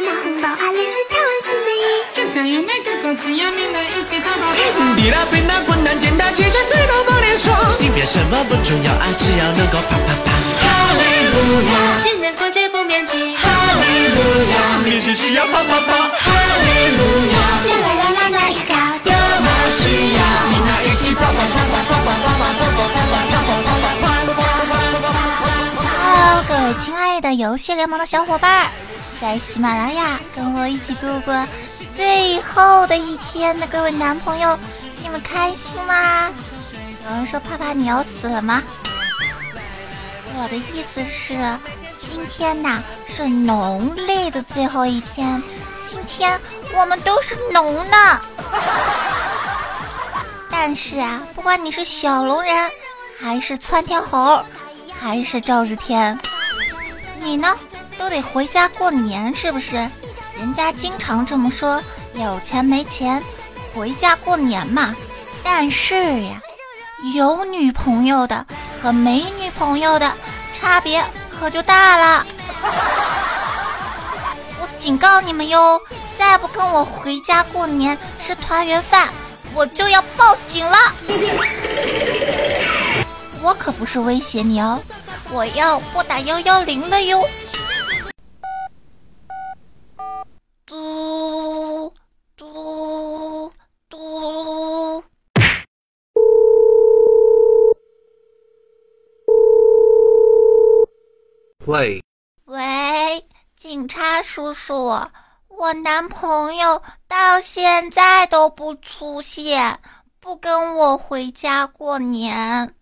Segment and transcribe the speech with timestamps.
[0.00, 1.84] 拿红包，阿里是台湾新的意。
[2.12, 4.84] 这家有每个够，只要你能一起跑跑跑跑。
[4.96, 10.28] 你那平淡困难简单，骑着对头抱脸说，性别什么不重要，啊，只要能够啪啪啪。
[10.60, 11.00] 哈利
[11.32, 13.48] 路亚，情人过节不面基，哈
[13.80, 14.20] 利路
[14.52, 15.92] 亚，你只需要啪啪啪。
[16.12, 16.28] 哈
[16.60, 17.00] 利路
[17.32, 20.20] 亚，啦啦啦啦啦一个多么需要，
[20.50, 23.75] 你那一起跑跑跑跑跑跑跑跑跑跑跑跑跑
[26.78, 28.70] 亲爱的游戏联盟的小伙伴，
[29.20, 31.46] 在喜马拉雅跟我一起度过
[31.94, 34.58] 最后的一天的各位男朋友，
[35.02, 36.30] 你们开心吗？
[37.08, 38.62] 有人说怕怕你要死了吗？
[40.34, 41.34] 我的意思是，
[41.98, 45.42] 今天呐是农历的最后一天，
[45.88, 46.38] 今天
[46.74, 48.20] 我们都是农呢。
[50.50, 52.70] 但是啊，不管你是小龙人，
[53.18, 54.44] 还是窜天猴，
[55.00, 56.18] 还是赵日天，
[57.26, 57.58] 你呢
[57.98, 59.74] 都得回家过年，是不是？
[60.38, 61.82] 人家经常这么说，
[62.14, 63.20] 有钱没钱，
[63.74, 64.94] 回家过年嘛。
[65.42, 66.40] 但是呀，
[67.16, 68.46] 有女朋友的
[68.80, 70.12] 和没女朋友的
[70.52, 72.24] 差别可就大了。
[74.60, 75.80] 我警告你们哟，
[76.16, 79.08] 再不跟我回家过年吃团圆饭，
[79.52, 80.78] 我就要报警了。
[83.42, 84.80] 我可不是威胁你哦，
[85.32, 87.20] 我要拨打幺幺零了哟。
[90.64, 91.92] 嘟
[92.36, 93.52] 嘟
[93.88, 95.04] 嘟。
[101.66, 102.02] 喂，
[102.44, 105.10] 喂，警察叔叔，
[105.48, 109.80] 我男朋友到现在都不出现，
[110.20, 112.72] 不跟我回家过年，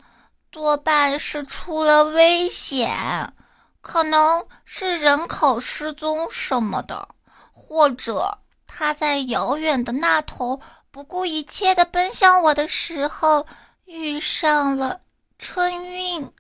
[0.55, 3.33] 多半是出了危险，
[3.81, 7.09] 可能是人口失踪什么的，
[7.51, 10.61] 或者他在遥远的那头
[10.93, 13.45] 不顾一切的奔向我的时候
[13.85, 15.01] 遇上了
[15.41, 16.33] 春运。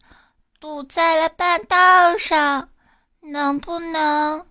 [0.60, 2.68] 堵在了半道上，
[3.20, 4.46] 能不能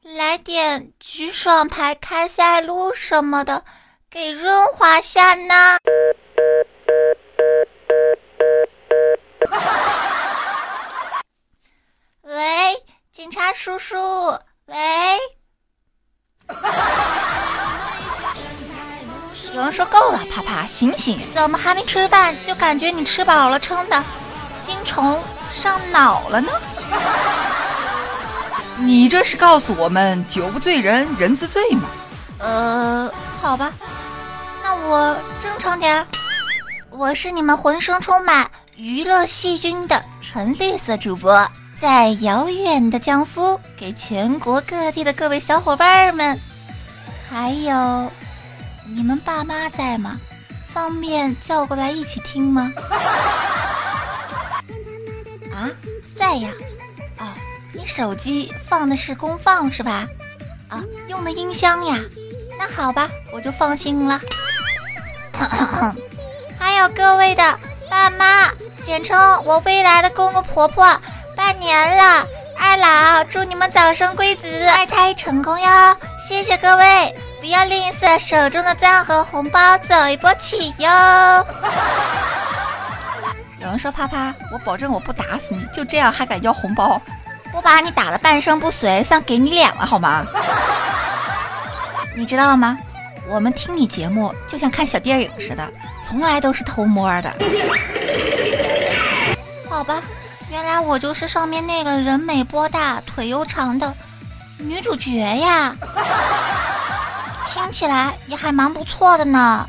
[0.00, 3.62] 来点橘爽牌开塞露什么的，
[4.10, 5.76] 给润滑下呢？
[12.22, 13.96] 喂，警察叔叔，
[14.66, 14.76] 喂。
[19.52, 21.20] 有人说够了，啪啪，醒醒！
[21.34, 24.02] 怎么还没吃饭就感觉你吃饱了撑的？
[24.62, 26.50] 精虫上脑了呢？
[28.76, 31.88] 你这是告诉我们酒不醉人人自醉吗？
[32.38, 33.72] 呃，好吧，
[34.62, 36.06] 那我正常点。
[36.88, 41.46] 我是你们浑身充满娱乐细菌的纯绿色主播，
[41.78, 46.40] 在遥远的江苏给全国各地的各位小伙伴们，
[47.28, 48.10] 还有
[48.86, 50.18] 你们爸妈在吗？
[50.72, 52.72] 方便叫过来一起听吗？
[55.52, 55.68] 啊，
[56.16, 56.48] 在呀。
[57.18, 57.28] 哦，
[57.74, 60.08] 你手机放的是公放是吧？
[60.68, 62.00] 啊，用的音箱呀。
[62.58, 64.18] 那好吧，我就放心了。
[66.58, 67.58] 还有各位的
[67.92, 68.48] 爸妈，
[68.82, 70.98] 简称我未来的公公婆婆，
[71.36, 72.26] 拜年了！
[72.58, 75.94] 二老，祝你们早生贵子，二胎成功哟！
[76.26, 80.88] 谢谢各位，不要吝啬手中的赞和红包，走一波起哟！
[83.60, 86.98] 有人说啪啪，我保证我不打死你，就这样还敢要红包？
[87.52, 90.24] 我把你打了半生不遂，算给你脸了好吗？
[92.16, 92.78] 你知道吗？
[93.28, 95.70] 我们听你节目就像看小电影似的，
[96.12, 97.34] 从来都是偷摸的。
[99.66, 100.02] 好吧，
[100.50, 103.94] 原来我就是上面那个人美波大、腿又长的
[104.58, 105.74] 女主角呀，
[107.46, 109.66] 听起来也还蛮不错的呢。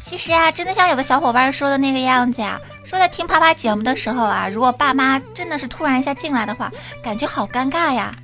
[0.00, 6.72] 其实啊，真的像有的小伙伴说的那个样子呀，说在听啪啪节目的时候啊，如果爸妈真的是突然一下进来的话，
[7.04, 8.14] 感觉好尴尬呀。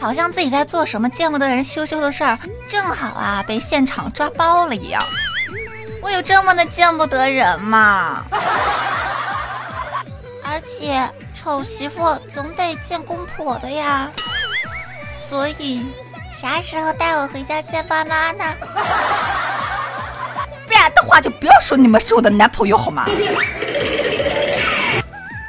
[0.00, 5.02] 好像自己在做什么见不得人羞羞的事儿，正好啊被现场抓包了一样。
[6.00, 8.24] 我有这么的见不得人吗？
[10.44, 11.02] 而且
[11.34, 14.08] 丑媳妇总得见公婆的呀，
[15.28, 15.84] 所以
[16.40, 18.44] 啥时候带我回家见爸妈呢？
[20.66, 23.04] 不然的话就不要说你们是我的男朋友好吗？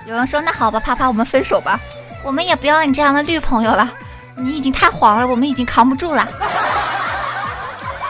[0.05, 1.79] 有人说那好吧，啪啪，我们分手吧，
[2.23, 3.89] 我们也不要你这样的绿朋友了。
[4.39, 6.27] 你已经太黄了，我们已经扛不住了。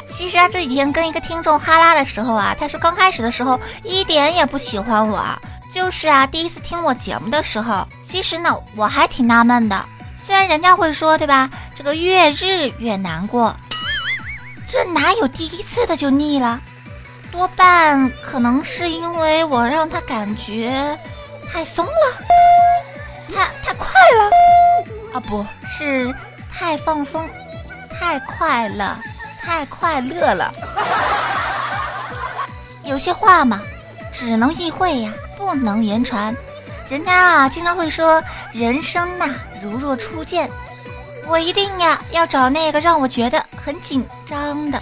[0.09, 5.23] 其实啊，这几天跟一个听众哈拉的时候啊，他说刚开始的时候一点也不喜欢我，
[5.73, 9.85] 就是啊，第一次听我节目的时候，其实呢，我还挺纳闷的。
[10.21, 11.49] 虽然人家会说，对吧？
[11.73, 13.55] 这个越日越难过，
[14.67, 16.59] 这哪有第一次的就腻了？
[17.31, 20.99] 多半可能是因为我让他感觉
[21.51, 21.91] 太松了，
[23.33, 24.29] 太太快了
[25.13, 26.13] 啊，不是
[26.51, 27.27] 太放松，
[28.00, 28.95] 太快乐，
[29.41, 30.53] 太快乐了。
[32.83, 33.61] 有些话嘛，
[34.13, 36.35] 只能意会呀，不能言传。
[36.89, 39.27] 人家啊，经常会说人生呐，
[39.61, 40.50] 如若初见。
[41.27, 44.81] 我一定呀，要找那个让我觉得很紧张的。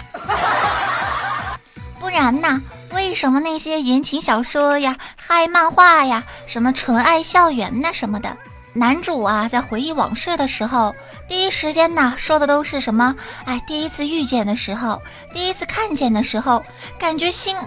[2.00, 2.60] 不然呐？
[2.92, 8.34] 为什么那些言情小说呀、嗨漫画呀、什么纯爱校园呐什么的，
[8.78, 10.94] 男主啊在回忆往事的时候，
[11.26, 13.16] 第一时间呢说的都是什么？
[13.44, 15.02] 哎，第一次遇见的时候，
[15.34, 16.64] 第一次看见的时候，
[16.98, 17.66] 感觉心啊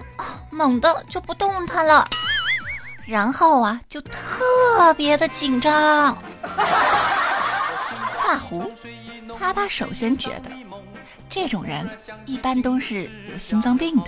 [0.50, 2.08] 猛的就不动弹了，
[3.06, 6.16] 然后啊就特别的紧张。
[8.16, 8.70] 画弧，
[9.38, 10.50] 啪啪首先觉得。
[11.28, 11.88] 这种人
[12.26, 14.04] 一般都是有心脏病的。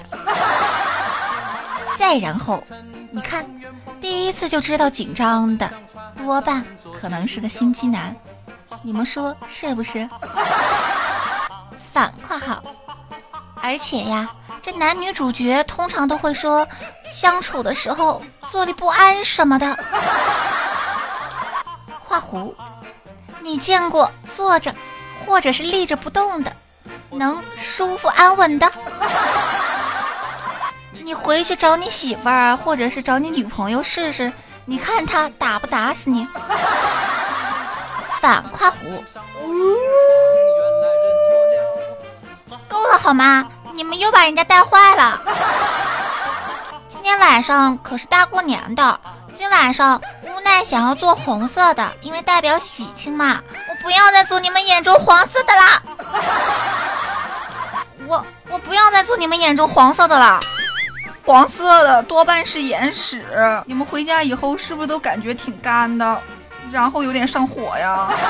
[1.96, 2.62] 再然后，
[3.10, 3.46] 你看，
[4.04, 5.72] 第一次就知道紧张的，
[6.18, 6.62] 多半
[6.92, 8.14] 可能是个心机男。
[8.82, 10.06] 你们说是不是？
[11.90, 12.62] 反括号。
[13.62, 14.28] 而且呀，
[14.60, 16.68] 这男女主角通常都会说
[17.10, 19.74] 相处的时候坐立不安什么的。
[22.04, 22.54] 画弧，
[23.40, 24.74] 你见过坐着
[25.24, 26.54] 或者是立着不动的？
[27.08, 28.70] 能舒服安稳的，
[31.04, 34.32] 你回去找你媳妇儿或者是找你女朋友试试，
[34.64, 36.26] 你看他打不打死你？
[38.22, 39.04] 反夸弧，
[42.66, 43.46] 够了好吗？
[43.74, 45.20] 你们又把人家带坏了。
[46.88, 48.98] 今天晚上可是大过年的，
[49.34, 53.42] 今晚上无奈想要做红色的，因为代表喜庆嘛。
[53.68, 55.82] 我不要再做你们眼中黄色的啦。
[58.08, 60.40] 我我不要再做你们眼中黄色的了，
[61.24, 63.24] 黄色的多半是眼屎。
[63.66, 66.20] 你们回家以后是不是都感觉挺干的，
[66.70, 68.08] 然后有点上火呀？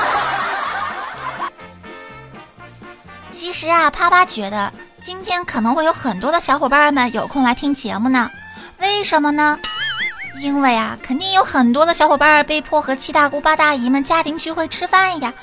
[3.31, 4.71] 其实啊，啪啪觉得
[5.01, 8.31] 今天可能会有很多的小伙伴们有空来听节目呢。
[8.79, 9.59] 为什么呢？
[10.41, 15.33] 因为啊，肯定有很多的小伙伴被迫和七大姑八大姨们家庭聚会吃饭呀。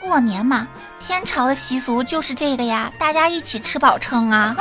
[0.00, 0.68] 过年嘛。
[1.06, 4.54] 天朝的习俗就是这个呀，大家一起吃饱撑啊。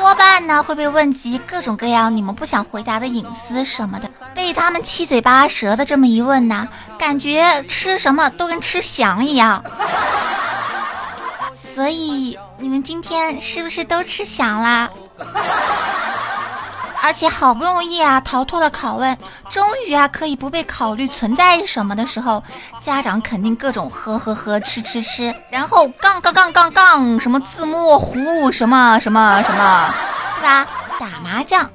[0.00, 6.66] 多半呢会被问及各种各样你们不想回答的隐私什么的，被他们七嘴八舌的这么一问呢，
[6.98, 9.62] 感觉吃什么都跟吃翔一样。
[11.52, 14.88] 所以你们今天是不是都吃翔啦？
[17.02, 19.16] 而且好不容易啊逃脱了拷问，
[19.48, 22.42] 终于啊可以不被考虑存在什么的时候，
[22.80, 29.94] 家长肯定各种喝喝喝吃吃吃，然后杠杠杠杠杠什么字幕糊什么什么什么，
[30.36, 30.66] 对吧？
[30.98, 31.68] 打麻将，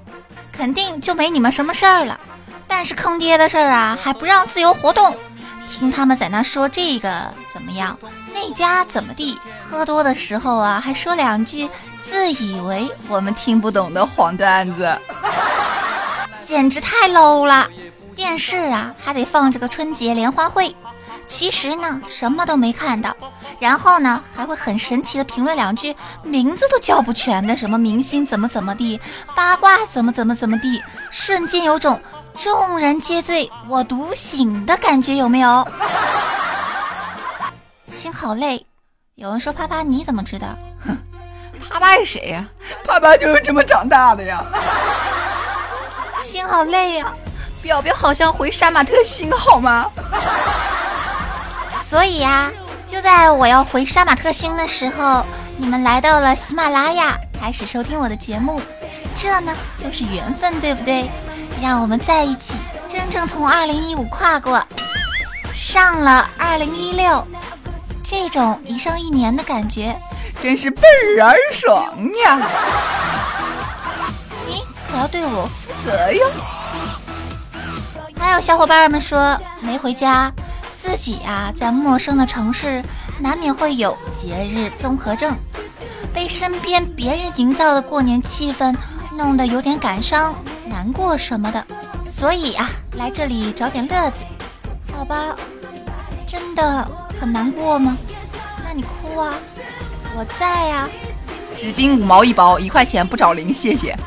[0.51, 2.19] 肯定就没你们什么事儿了。
[2.67, 5.17] 但是坑爹的事儿啊还不让自由活动，
[5.67, 7.97] 听他们在那说这个怎么样，
[8.33, 9.39] 那家怎么地，
[9.69, 11.69] 喝多的时候啊还说两句。
[12.09, 14.97] 自以为我们听不懂的黄段子，
[16.41, 17.67] 简直太 low 了！
[18.15, 20.73] 电视啊还得放这个春节联欢会，
[21.27, 23.13] 其实呢什么都没看到，
[23.59, 25.93] 然后呢还会很神奇的评论两句，
[26.23, 28.99] 名字都叫不全的什么明星怎么怎么地，
[29.35, 30.81] 八卦怎么怎么怎么地，
[31.11, 32.01] 瞬间有种
[32.37, 35.67] 众人皆醉我独醒的感觉，有没有？
[37.87, 38.65] 心好累。
[39.15, 40.47] 有人说啪啪你怎么知道？
[41.69, 41.73] 哼。
[41.73, 42.45] 啪啪是谁呀？
[42.85, 44.43] 啪啪就是这么长大的呀。
[46.17, 47.13] 心好累呀，
[47.61, 49.85] 表表好像回杀马特星好吗？
[51.87, 52.51] 所以呀，
[52.87, 55.25] 就在我要回杀马特星的时候，
[55.57, 58.61] 你们来到了喜马拉雅，开始收听我的节目，
[59.15, 61.09] 这呢就是缘分，对不对？
[61.61, 62.53] 让我们在一起，
[62.89, 64.61] 真正从二零一五跨过，
[65.53, 67.25] 上了二零一六，
[68.03, 69.95] 这种一上一年的感觉。
[70.39, 70.81] 真是倍
[71.21, 72.49] 儿爽呀！
[74.45, 76.25] 你可要对我负责哟。
[78.19, 80.31] 还有小伙伴们说没回家，
[80.75, 82.83] 自己呀在陌生的城市，
[83.19, 85.35] 难免会有节日综合症，
[86.13, 88.75] 被身边别人营造的过年气氛
[89.11, 91.65] 弄得有点感伤、难过什么的，
[92.15, 94.23] 所以啊来这里找点乐子。
[94.93, 95.35] 好吧，
[96.27, 96.87] 真的
[97.19, 97.97] 很难过吗？
[98.63, 99.33] 那你哭啊。
[100.17, 100.87] 我在呀，
[101.57, 103.97] 纸巾五毛一包，一块钱不找零，谢谢。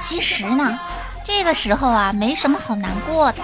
[0.00, 0.78] 其实呢，
[1.22, 3.42] 这个时候啊，没什么好难过的，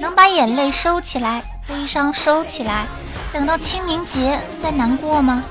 [0.00, 2.84] 能把眼泪收起来，悲伤收起来，
[3.32, 5.44] 等到清明节再难过吗？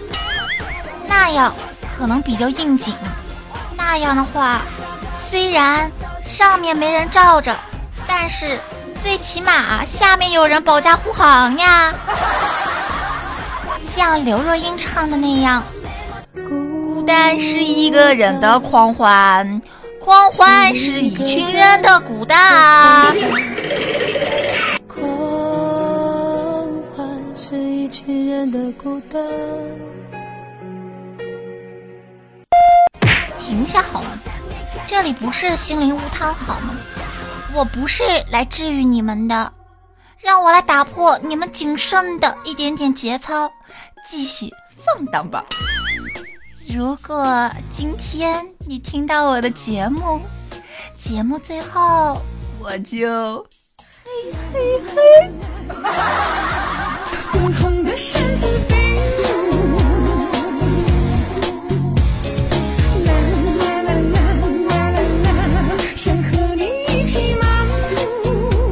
[1.07, 1.53] 那样
[1.97, 2.93] 可能比较应景。
[3.77, 4.63] 那样的话，
[5.29, 5.89] 虽然
[6.25, 7.55] 上面没人罩着，
[8.05, 8.59] 但是
[9.01, 11.93] 最起码下面有人保驾护航呀。
[13.91, 15.61] 像刘若英唱的那样，
[16.33, 19.61] 孤单是一个人的狂欢。
[19.99, 23.13] 狂欢是一群人的孤单。
[24.87, 25.03] 狂
[26.95, 29.21] 欢是一群人的孤单。
[33.41, 34.11] 停下好吗？
[34.87, 36.77] 这里不是心灵乌汤好吗？
[37.53, 39.51] 我不是来治愈你们的，
[40.17, 43.51] 让我来打破你们仅剩的一点点节操，
[44.05, 45.45] 继续放荡吧。
[46.67, 50.21] 如果今天你听到我的节目，
[50.97, 52.21] 节目最后
[52.59, 53.45] 我就
[54.03, 55.31] 嘿嘿嘿。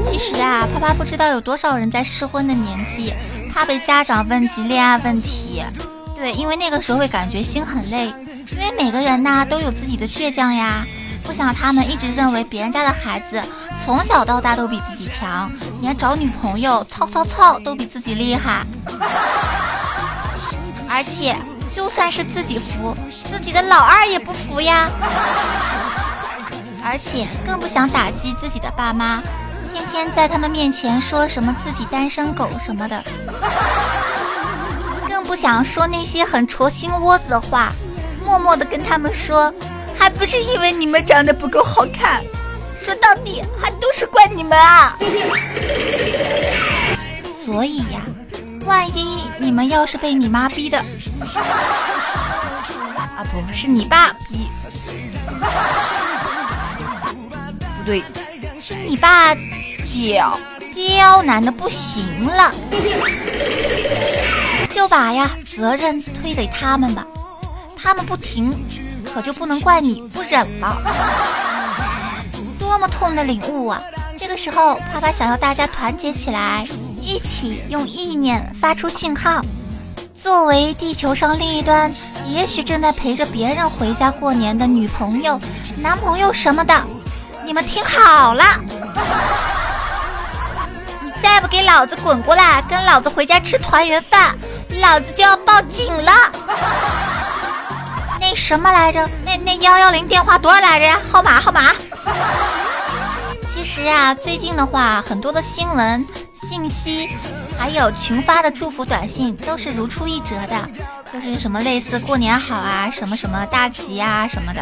[0.04, 3.14] 其实啊，啪啪不知道有多少人在适婚的年纪，
[3.50, 5.64] 怕被家长问及恋爱问题。
[6.16, 8.08] 对，因为那个时候会感觉心很累，
[8.52, 10.86] 因为每个人呐都有自己的倔强呀，
[11.24, 13.42] 不想他们一直认为别人家的孩子
[13.86, 15.50] 从小到大都比自己强，
[15.82, 18.66] 连找女朋友操操操都比自己厉害，
[20.90, 21.36] 而且
[21.72, 22.96] 就算是自己服，
[23.32, 24.90] 自己的老二也不服呀，
[26.84, 29.24] 而且更不想打击自己的爸妈，
[29.74, 33.04] 天天在他们面前说什么自己单身狗什么的。
[35.08, 37.72] 更不想说那些很戳心窝子的话，
[38.26, 39.54] 默默的跟他们说，
[39.98, 42.24] 还不是因为你们长得不够好看，
[42.82, 44.98] 说到底还都是怪你们啊！
[47.46, 48.02] 所以呀，
[48.66, 50.78] 万一你们要是被你妈逼的，
[51.34, 54.50] 啊不是你爸逼，
[57.78, 58.04] 不对，
[58.60, 59.34] 是你爸
[59.92, 60.38] 刁
[60.74, 62.54] 刁难的不行了。
[64.70, 67.06] 就把呀责任推给他们吧，
[67.76, 68.54] 他们不停，
[69.06, 70.78] 可就不能怪你不忍了。
[72.60, 73.82] 多么痛的领悟啊！
[74.18, 76.68] 这个时候，啪啪想要大家团结起来，
[77.02, 79.42] 一起用意念发出信号。
[80.16, 81.92] 作为地球上另一端，
[82.28, 85.40] 也许正在陪着别人回家过年的女朋友、
[85.82, 86.86] 男朋友什么的，
[87.50, 88.44] 你们听好了，
[91.02, 94.38] 你再不给老子滚过来，跟老子回家吃团圆饭！
[94.80, 96.12] 老子就要报警了！
[98.22, 99.10] 那什么来着？
[99.26, 101.02] 那那幺幺零电话多少来着呀？
[101.12, 101.74] 号码号码。
[103.48, 107.10] 其实啊，最近的话，很多的新闻、信息，
[107.58, 110.70] 还有群发的祝福短信，都是如出一辙的，
[111.12, 114.62] 就是什么类似过年好啊，什么什么大吉啊什么的。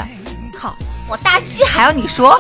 [0.58, 0.74] 靠，
[1.07, 2.39] 我大鸡还要你说？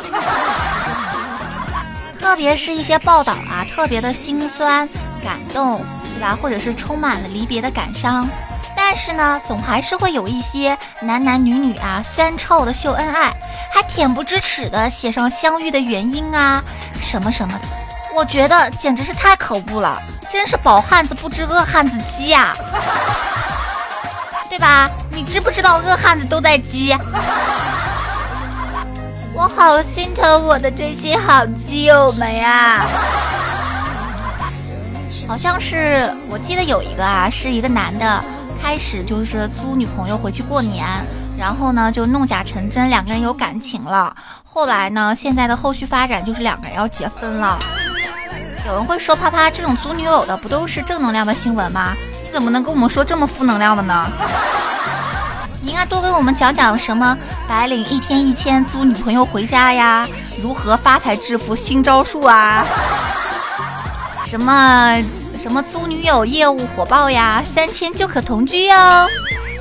[2.19, 4.87] 特别是一些报道啊，特别的心酸、
[5.23, 5.85] 感动。
[6.17, 6.35] 对吧？
[6.35, 8.27] 或者是充满了离别的感伤，
[8.75, 13.31] 但是呢，总还是会有一些男男女女啊，酸臭的秀恩爱，
[13.71, 16.63] 还恬不知耻的写上相遇的原因啊，
[16.99, 17.67] 什么什么的。
[18.15, 22.55] 我觉得简直是太可恶了，真是饱汉子不知饿汉子饥呀，
[24.49, 24.89] 对吧？
[25.11, 26.97] 你知不知道饿汉子都在饥？
[29.37, 32.87] 我好心疼我的这些好基友们呀。
[35.27, 38.25] 好像是我记得有一个啊，是一个男的，
[38.59, 40.87] 开始就是租女朋友回去过年，
[41.37, 44.15] 然后呢就弄假成真，两个人有感情了。
[44.43, 47.59] 后来呢，现在的后续发展就是两个人要结婚了。
[48.65, 51.93] 有人会说，啪啪这种租女友的不都是正能量的新闻吗？
[52.25, 54.07] 你怎么能跟我们说这么负能量的呢？
[55.67, 60.07] 应该多跟我们讲讲什么白领一天一千租女朋友回家呀，
[60.41, 62.65] 如何发财致富新招数啊？
[64.25, 65.03] 什么
[65.37, 69.07] 什么租女友业务火爆呀，三千就可同居哟！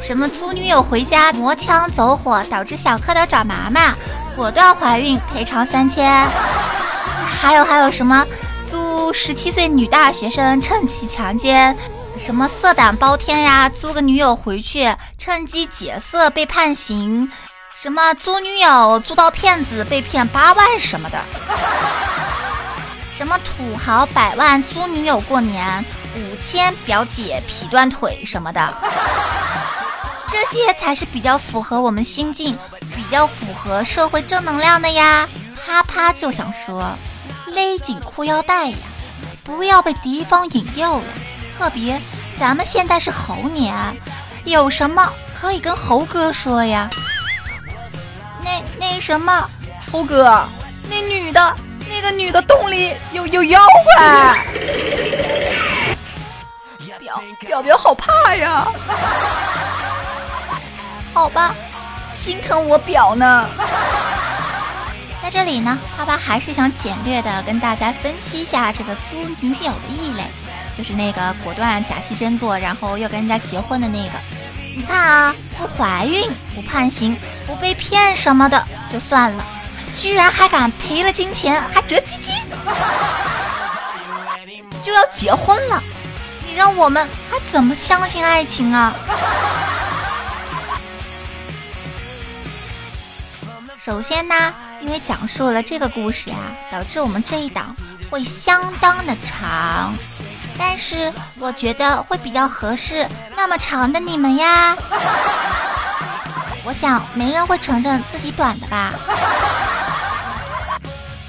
[0.01, 3.95] 什么租女友回家磨枪走火，导致小蝌蚪找妈妈，
[4.37, 6.25] 果断怀孕赔偿三千。
[7.29, 8.25] 还有还有什么
[8.71, 11.77] 租十七岁女大学生趁其强奸，
[12.19, 17.31] 什么色胆包天呀，租个女友回去趁机劫色被判刑，
[17.75, 21.23] 什么租女友租到骗子被骗八万什么的。
[23.15, 25.85] 什么土豪百万租女友过年，
[26.17, 28.75] 五千表姐劈断腿什么的，
[30.29, 32.59] 这些才是比较符合我们心境、
[32.95, 35.29] 比较符合社会正能量的呀。
[35.65, 36.97] 啪啪就想说，
[37.47, 38.77] 勒紧裤腰带呀，
[39.45, 41.05] 不要被敌方引诱呀。
[41.59, 42.01] 特别
[42.39, 43.75] 咱们现在是猴年，
[44.45, 46.89] 有什么可以跟猴哥说呀？
[48.45, 49.49] 那那什么，
[49.91, 50.45] 猴哥，
[50.91, 51.57] 那女的，
[51.89, 54.47] 那个女的洞里有有妖怪，
[56.99, 58.67] 表表表好怕呀。
[61.15, 61.55] 好吧，
[62.13, 63.49] 心疼我表呢。
[65.23, 70.23] 在这里呢，啪啪还是想简略的跟大家分析一下这个租女友的异类，
[70.77, 74.13] 就是那个果断假戏真做，然后要跟人家结婚的那个。
[74.77, 77.17] 你看啊，不怀孕、不判刑、
[77.47, 79.45] 不被骗什么的就算了，
[79.97, 82.33] 居然还敢赔了金钱还折鸡鸡，
[84.83, 85.83] 就要结婚了，
[86.47, 88.95] 你让我们还怎么相信爱情啊？
[93.83, 97.75] 首先呢，因为讲述了这个故事啊，导致我们这一档
[98.11, 99.95] 会相当的长，
[100.59, 104.77] 但是我觉得会比较合适那么长的你们呀。
[106.65, 108.93] 我想没人会承认自己短的吧。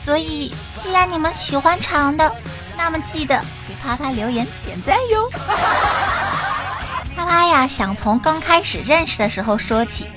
[0.04, 2.34] 所以既然你们喜欢长的，
[2.78, 5.30] 那么记得给啪啪留言点赞哟。
[7.16, 10.08] 啪啪呀，想从刚开始认识的时候说起。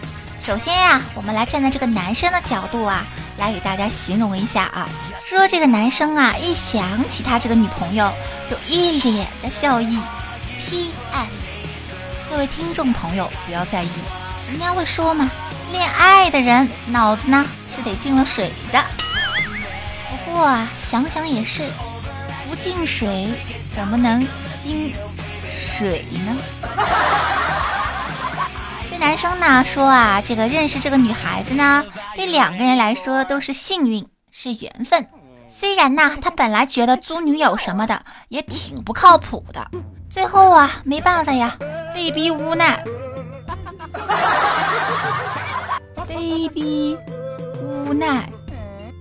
[0.42, 3.04] 首先呀，我们来站在这个男生的角度啊，
[3.40, 4.88] 来给大家形容一下啊。
[5.24, 8.12] 说这个男生啊，一想起他这个女朋友，
[8.48, 9.98] 就一脸的笑意。
[10.68, 11.46] P.S.
[12.30, 13.88] 各位听众朋友不要在意，
[14.48, 15.28] 人家会说嘛，
[15.72, 17.44] 恋爱的人脑子呢
[17.74, 18.84] 是得进了水的。
[20.10, 21.68] 不过啊，想想也是，
[22.48, 23.28] 不进水
[23.74, 24.24] 怎么能
[24.60, 24.94] 进
[25.44, 26.36] 水呢？
[29.00, 31.82] 男生呢说啊，这个认识这个女孩子呢，
[32.14, 35.04] 对两个人来说都是幸运，是缘分。
[35.48, 39.68] 虽然呢，他本来觉得租女友什么的也挺不靠谱的，
[40.10, 41.56] 最后啊，没办法呀，
[41.94, 42.84] 被逼无奈，
[46.06, 46.96] 被逼
[47.62, 48.30] 无奈，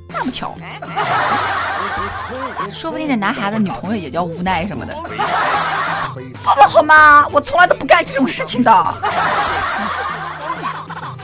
[0.10, 0.56] 那么巧，
[2.72, 4.94] 说不定这男孩子女朋友也叫无奈什么的。
[6.14, 6.20] 不
[6.56, 7.28] 不好吗？
[7.32, 8.96] 我从来都不干这种事情的。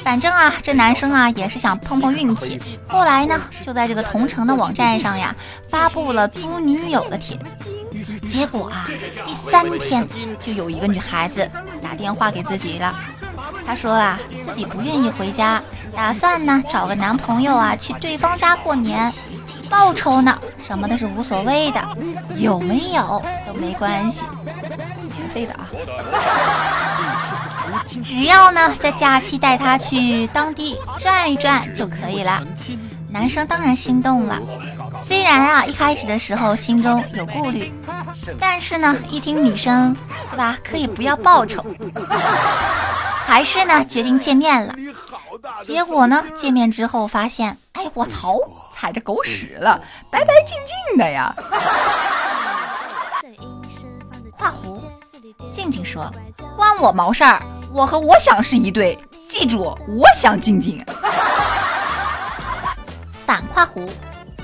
[0.03, 2.61] 反正啊，这男生啊也是想碰碰运气。
[2.87, 5.35] 后来呢，就在这个同城的网站上呀，
[5.67, 7.45] 发布了租女友的帖子。
[8.27, 8.87] 结果啊，
[9.25, 10.07] 第三天
[10.39, 11.49] 就有一个女孩子
[11.81, 12.95] 打电话给自己了。
[13.65, 15.61] 她说啊，自己不愿意回家，
[15.95, 19.11] 打算呢找个男朋友啊去对方家过年。
[19.67, 21.83] 报酬呢什么的是无所谓的，
[22.37, 24.23] 有没有都没关系，
[25.17, 25.67] 免费的啊。
[28.03, 32.43] 只要呢在假期带他去当地转一转就可以了。
[33.09, 34.39] 男生当然心动了，
[35.03, 37.73] 虽然啊一开始的时候心中有顾虑，
[38.39, 39.95] 但是呢一听女生
[40.29, 41.65] 对吧可以不要报酬，
[43.25, 44.75] 还是呢决定见面了。
[45.63, 48.37] 结果呢见面之后发现，哎我操，
[48.71, 51.35] 踩着狗屎了，白白净净的呀。
[54.31, 54.83] 画弧，
[55.51, 56.11] 静静说，
[56.55, 57.41] 关我毛事儿。
[57.73, 60.85] 我和我想是一对，记住，我想静静。
[63.25, 63.89] 反括弧，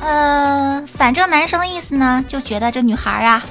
[0.01, 3.43] 呃，反正男生意思呢，就觉得这女孩啊，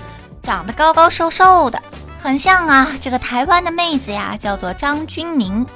[0.43, 1.81] 长得高高瘦瘦的，
[2.23, 5.67] 很像啊这个台湾的妹子呀，叫做张钧甯。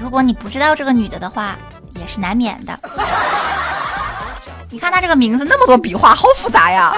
[0.00, 1.56] 如果你不知道这个女的的话，
[1.98, 2.78] 也是难免的。
[4.70, 6.92] 你看她这个名字那么多笔画，好复杂呀。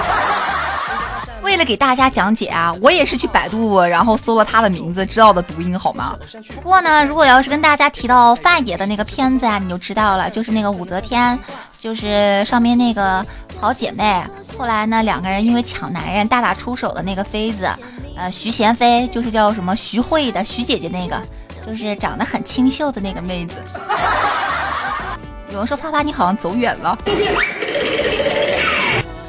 [1.41, 6.15] 为了给大家讲解啊，我也是去百度，然后搜了她的名字，知道的读音好吗？
[6.55, 11.37] 不过呢，如果要是跟大家提到范爷的那个片子啊，你就知道了，就是那个武则天，
[11.79, 13.23] 就是上面那个
[13.61, 14.23] 好姐妹，
[14.57, 17.69] 后来呢两个人因为抢男人大打出手的那个妃子，
[18.15, 21.21] 呃，徐贤妃就是叫什么徐慧的徐姐姐那个，
[21.65, 23.55] 就是长得很清秀的那个妹子。
[25.51, 26.97] 有人说啪啪你好像走远了。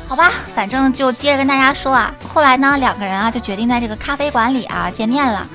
[0.08, 2.14] 好吧，反正就接着跟大家说啊。
[2.26, 5.46] 后来呢，两个人啊就决定在这个咖啡馆里啊见面了。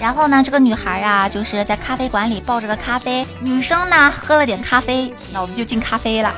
[0.00, 6.32] 然后呢，这个女孩啊就是在咖啡馆里抱着个咖啡，女生呢喝了点咖啡，脑子就进咖啡了。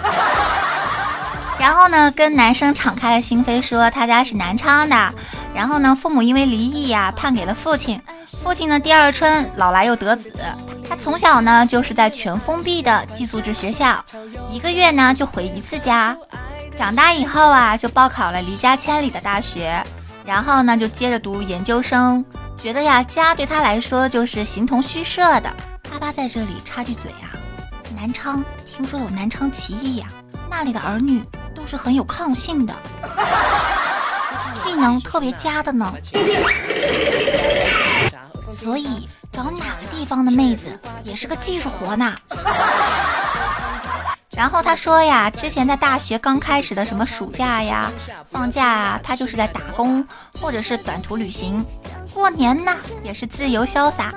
[1.60, 5.14] 然后呢，跟男生敞开了心扉，说他家是南昌的。
[5.54, 8.00] 然后呢，父母因为离异呀，判给了父亲。
[8.42, 10.32] 父亲呢第二春老来又得子，
[10.88, 14.02] 他从小呢就是在全封闭的寄宿制学校，
[14.48, 16.16] 一个月呢就回一次家。
[16.76, 19.84] 长大以后啊，就报考了离家千里的大学，
[20.24, 22.24] 然后呢，就接着读研究生。
[22.56, 25.52] 觉得呀，家对他来说就是形同虚设的。
[25.90, 27.34] 爸爸在这里插句嘴啊，
[27.96, 30.06] 南昌听说有南昌起义呀，
[30.48, 31.22] 那里的儿女
[31.54, 32.74] 都是很有抗性的，
[34.62, 35.92] 技能特别佳的呢。
[38.52, 42.14] 所以找哪个地方的妹子也是个技术活呢。
[44.36, 47.90] 然后他说呀，之前在大学刚开始的什么暑假呀、
[48.30, 50.06] 放假啊，他就是在打工
[50.40, 51.64] 或者是短途旅行。
[52.14, 54.12] 过年呢也是自由潇洒，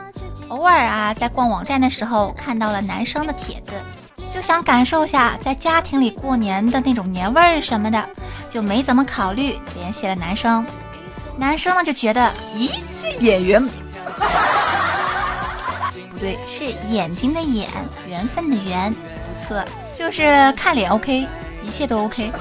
[0.47, 3.73] 偶尔啊在逛网站的时候看到了男生的帖子，
[4.33, 8.09] 就想感受下在家庭里过年的那种年味儿什么的，
[8.49, 10.65] 就没怎么考虑联系了男生。
[11.37, 13.71] 男生呢就觉得，咦，这演员不
[16.19, 17.69] 对，是眼睛的眼，
[18.07, 19.63] 缘分的缘，不错，
[19.95, 21.27] 就是看脸 OK，
[21.61, 22.31] 一切都 OK。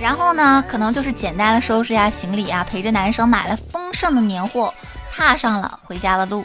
[0.00, 4.74] 然后呢，可能就是简单的收拾下行李啊，陪着男生买了丰盛的年货，
[5.14, 6.44] 踏上了回家的路。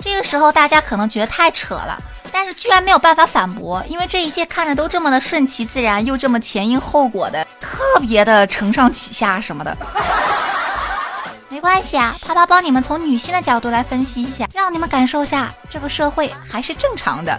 [0.00, 1.96] 这个时候大家可能觉得太扯了，
[2.32, 9.76] 但是居然没有办法反驳，因为这一切看着都这么的顺其自然，又这么前因后果的，特别的承上启下什么的。
[11.48, 17.38] 没关系啊，啪啪帮你们从女性的角度来分析一下，让你们感受下这个社会还是正常的。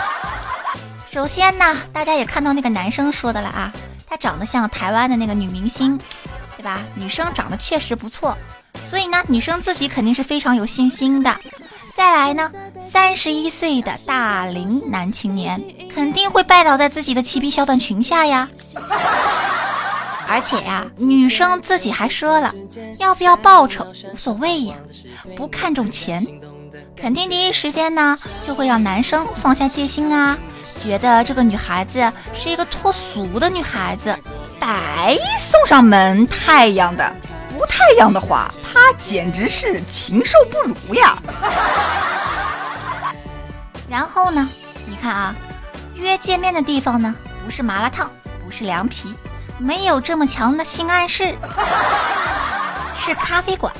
[1.10, 3.72] 首先呢，大家也看到那个男生说的了啊，
[4.06, 5.98] 他长得像台湾的那个女明星，
[6.56, 6.80] 对吧？
[6.94, 8.36] 女生长得确实不错，
[8.88, 11.34] 所以呢，女生自己肯定是非常有信心的。
[12.00, 12.50] 再来呢，
[12.90, 15.62] 三十一岁的大龄男青年
[15.94, 18.48] 肯定会拜倒在自己的齐臂小短裙下呀。
[20.26, 22.54] 而且呀，女生自己还说了，
[22.96, 24.76] 要不要报酬无所谓呀，
[25.36, 26.26] 不看重钱，
[26.96, 30.38] 肯定第一时间呢就会让男生放下戒心啊，
[30.82, 34.18] 觉得这个女孩子是一个脱俗的女孩子，
[34.58, 37.14] 白送上门太阳的，
[37.60, 41.22] 不太阳的话，他简直是禽兽不如呀。
[43.86, 44.48] 然后呢，
[44.86, 45.36] 你看啊，
[45.94, 48.10] 约见面的地方呢，不是麻辣烫，
[48.42, 49.14] 不是凉皮。
[49.58, 51.34] 没有这么强的性暗示，
[52.96, 53.74] 是咖啡馆，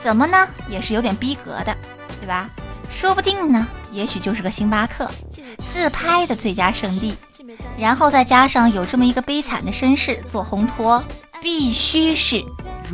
[0.00, 0.46] 怎么呢？
[0.68, 1.76] 也是有点逼格的，
[2.20, 2.48] 对吧？
[2.88, 5.10] 说不定呢，也许就是个星巴克，
[5.72, 7.16] 自拍的最佳圣地。
[7.76, 11.02] 然后再加上有这么一个悲惨的身世做烘托，
[11.42, 12.40] 必须是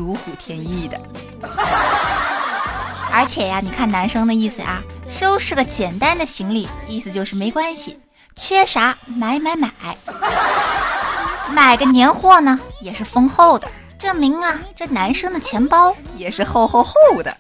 [0.01, 0.99] 如虎添翼的。
[3.13, 8.01] 而且呀，你看男生的意思啊，收拾个简单的行李，意思就是没关系，
[8.35, 9.71] 缺啥买买买。
[11.51, 17.37] 买个年货呢，也是丰厚的，证明啊，这男生的钱包也是厚厚厚的。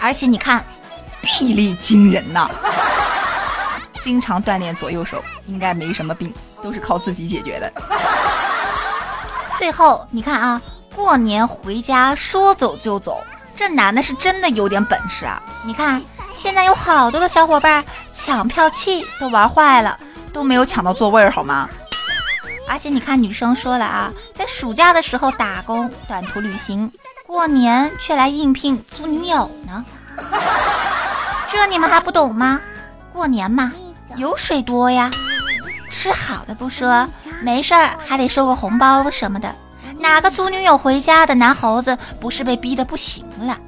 [0.00, 0.64] 而且你看，
[1.22, 2.48] 臂力惊人呐，
[4.02, 7.72] 经常锻炼左右手，应该没什么病，都是靠自己解决的。
[9.60, 10.62] 最后你看啊，
[10.96, 13.22] 过年回家说走就走，
[13.54, 15.42] 这男的是真的有点本事啊！
[15.66, 19.98] 你看，现在有好多的小伙伴抢票器都玩坏了，
[20.32, 21.68] 都没有抢到座位儿，好吗？
[22.66, 26.90] 而且你看，女生说了啊，在暑假的时候打工、短途旅行，
[27.26, 29.84] 过年却来应聘租女友呢。
[31.50, 32.58] 这你们还不懂吗？
[33.12, 33.74] 过年嘛，
[34.16, 35.10] 油水多呀，
[35.90, 37.06] 吃好的不说，
[37.42, 39.54] 没事儿还得收个红包什么的。
[39.98, 43.58] 哪个租女友回家的男猴子不是被逼得不行了？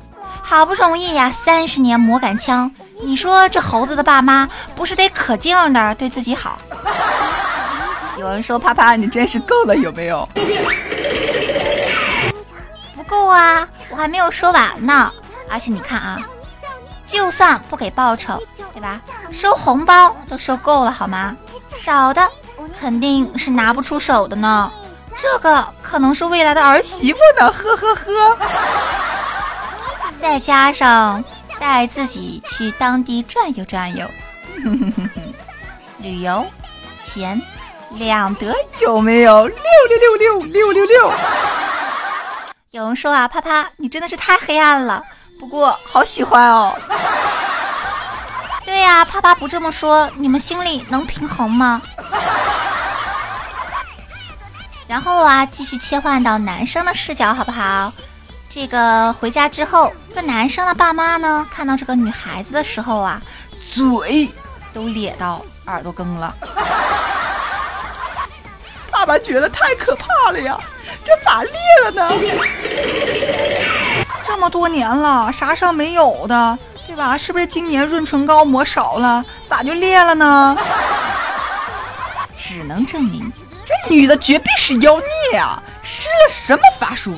[0.42, 2.70] 好不容易呀，三十年磨杆枪，
[3.02, 6.58] 你说这猴子的爸妈不是得可劲儿的对自己好？
[8.18, 10.28] 有人说：“啪啪，你真是够了，有没有？”
[12.94, 15.10] 不够啊，我还没有说完呢。
[15.50, 16.18] 而且你看啊，
[17.06, 18.42] 就算不给报酬，
[18.74, 19.00] 对吧？
[19.30, 21.36] 收红包都收够了，好吗？
[21.76, 22.22] 少的
[22.80, 24.70] 肯定是拿不出手的呢。
[25.16, 28.38] 这个可能是未来的儿媳妇呢，呵呵呵。
[30.20, 31.22] 再加上
[31.58, 34.08] 带自己去当地转悠转悠，
[35.98, 36.46] 旅游
[37.04, 37.40] 钱。
[37.96, 39.46] 两得有没有？
[39.46, 39.56] 六
[39.88, 41.12] 六六六六六六。
[42.70, 45.04] 有人说啊，啪啪，你真的是太黑暗了。
[45.38, 46.74] 不过好喜欢哦。
[48.72, 51.82] 对呀，爸爸不这么说，你们心里能平衡吗？
[54.88, 57.92] 然后啊，继续切换到男生的视角，好不好？
[58.48, 63.20] 这个回家之后，这个男生的爸妈呢，看到这个女孩子的时候啊，
[63.74, 64.32] 嘴
[64.72, 66.34] 都咧到耳朵根了。
[68.90, 70.58] 爸爸觉得太可怕了呀，
[71.04, 71.52] 这咋裂
[71.84, 72.08] 了呢？
[74.24, 76.58] 这么多年了，啥事儿没有的，
[76.92, 77.16] 对吧？
[77.16, 80.54] 是不是今年润唇膏抹少了，咋就裂了呢？
[82.36, 83.32] 只能证明
[83.64, 85.00] 这女的绝壁是妖
[85.30, 85.62] 孽啊！
[85.82, 87.14] 施了什么法术，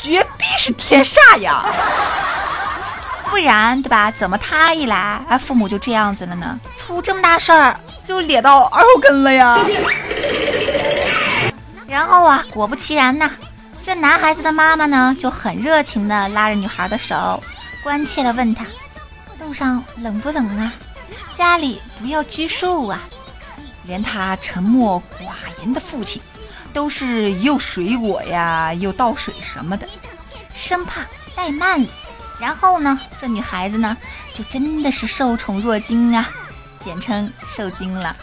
[0.00, 1.62] 绝壁是天煞呀！
[3.30, 4.10] 不然对吧？
[4.10, 6.58] 怎么他一来，哎，父母就这样子了呢？
[6.74, 9.58] 出这么大事儿，就咧到耳后根了呀。
[11.86, 13.30] 然后啊，果不其然呐，
[13.82, 17.42] 这男孩子的妈妈呢就很热情的拉着女孩的手，
[17.82, 18.64] 关切的问她
[19.38, 20.72] ：“路上冷不冷啊？
[21.34, 23.00] 家里不要拘束啊。”
[23.84, 26.20] 连他沉默寡言的父亲，
[26.74, 29.88] 都是又水果呀，又倒水什么的，
[30.54, 31.00] 生怕
[31.34, 31.88] 怠慢了。
[32.38, 33.96] 然后呢，这女孩子呢，
[34.34, 36.28] 就真的是受宠若惊啊，
[36.78, 38.14] 简称受惊了。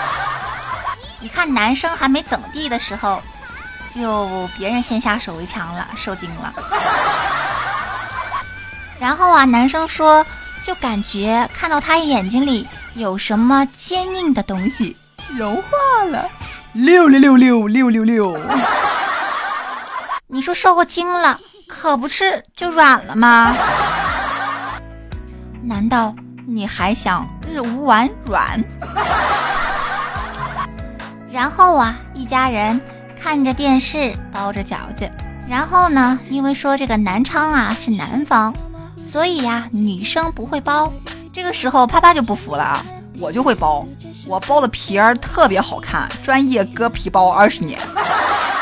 [1.20, 3.22] 一看男生还没怎么地的时候，
[3.94, 6.54] 就别人先下手为强了，受惊了。
[9.02, 10.24] 然后啊，男生说，
[10.62, 14.96] 就感觉看到他眼睛里有什么坚硬的东西
[15.36, 16.30] 融化了，
[16.72, 18.40] 六六六六六六六。
[20.28, 21.36] 你说受过惊了，
[21.66, 23.56] 可不是就软了吗？
[25.64, 26.14] 难道
[26.46, 28.62] 你还想日无完软？
[31.28, 32.80] 然后啊，一家人
[33.20, 35.10] 看着电视，包着饺子。
[35.48, 38.54] 然后呢，因为说这个南昌啊是南方，
[39.12, 40.90] 所以呀，女生不会包。
[41.30, 42.82] 这个时候，啪啪就不服了啊，
[43.18, 43.86] 我就会包，
[44.26, 47.78] 我包的皮儿特别好看，专业割皮包二十年。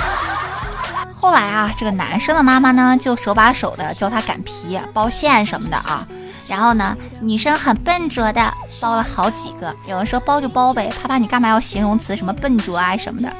[1.15, 6.05] 后来啊，这个男生的妈妈呢，就手把手的教他擀皮、包馅什么的啊。
[6.49, 9.73] 然后呢，女生很笨拙的包了好几个。
[9.87, 13.33] 有人说包就包呗，啪啪你干嘛要形容词什么笨拙啊什么的？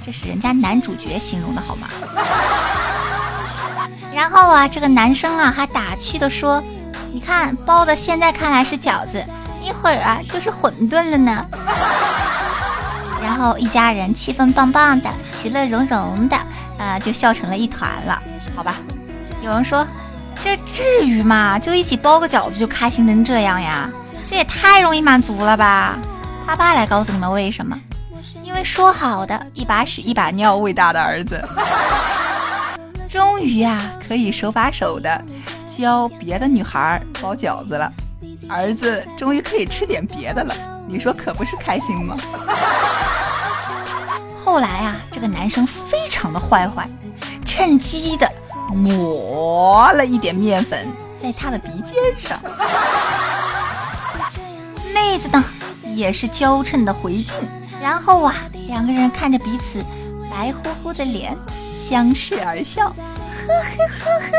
[0.00, 1.88] 这是人家男主角形容的好吗？
[4.16, 6.64] 然后啊，这个男生啊还打趣的说
[7.12, 9.22] ：“你看包的现在看来是饺子，
[9.60, 11.46] 一会儿啊就是馄饨了呢。
[13.22, 16.36] ”然后一家人气氛棒棒的，其乐融融的，
[16.78, 18.18] 啊，就笑成了一团了。
[18.56, 18.76] 好吧，
[19.42, 19.86] 有人说。
[20.38, 21.58] 这至于吗？
[21.58, 23.90] 就一起包个饺子就开心成这样呀？
[24.26, 25.98] 这也太容易满足了吧！
[26.46, 27.78] 啪啪来告诉你们为什么？
[28.42, 31.42] 因为说好的一把屎一把尿喂大的儿子，
[33.16, 35.24] 终于呀可以手把手的
[35.66, 37.90] 教别的女孩包饺子了，
[38.46, 40.54] 儿子终于可以吃点别的了，
[40.86, 42.14] 你说可不是开心吗？
[44.44, 46.86] 后来啊，这个男生非常的坏坏，
[47.42, 48.30] 趁机的。
[48.74, 50.86] 抹了一点面粉
[51.18, 52.38] 在他的鼻尖上，
[54.92, 55.42] 妹子呢
[55.94, 57.34] 也是娇嗔的回敬，
[57.80, 58.34] 然后啊，
[58.66, 59.82] 两个人看着彼此
[60.30, 61.34] 白乎乎的脸，
[61.88, 62.94] 相视而笑，呵
[63.46, 64.34] 呵呵呵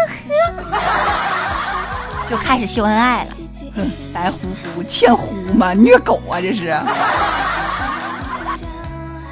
[0.69, 3.29] 呵，就开始秀恩爱了。
[3.73, 4.39] 哼，白乎
[4.75, 5.73] 乎欠呼吗？
[5.73, 6.77] 虐狗啊这是。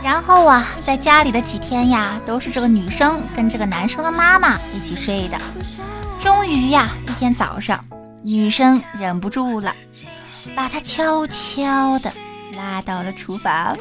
[0.02, 5.38] 然后啊，在家里的几天呀，都是这个女生跟这个男生的妈妈一起睡的。
[6.18, 7.84] 终于呀，一天早上，
[8.24, 9.76] 女生忍不住了，
[10.56, 12.14] 把他悄悄的
[12.56, 13.78] 拉到了厨房。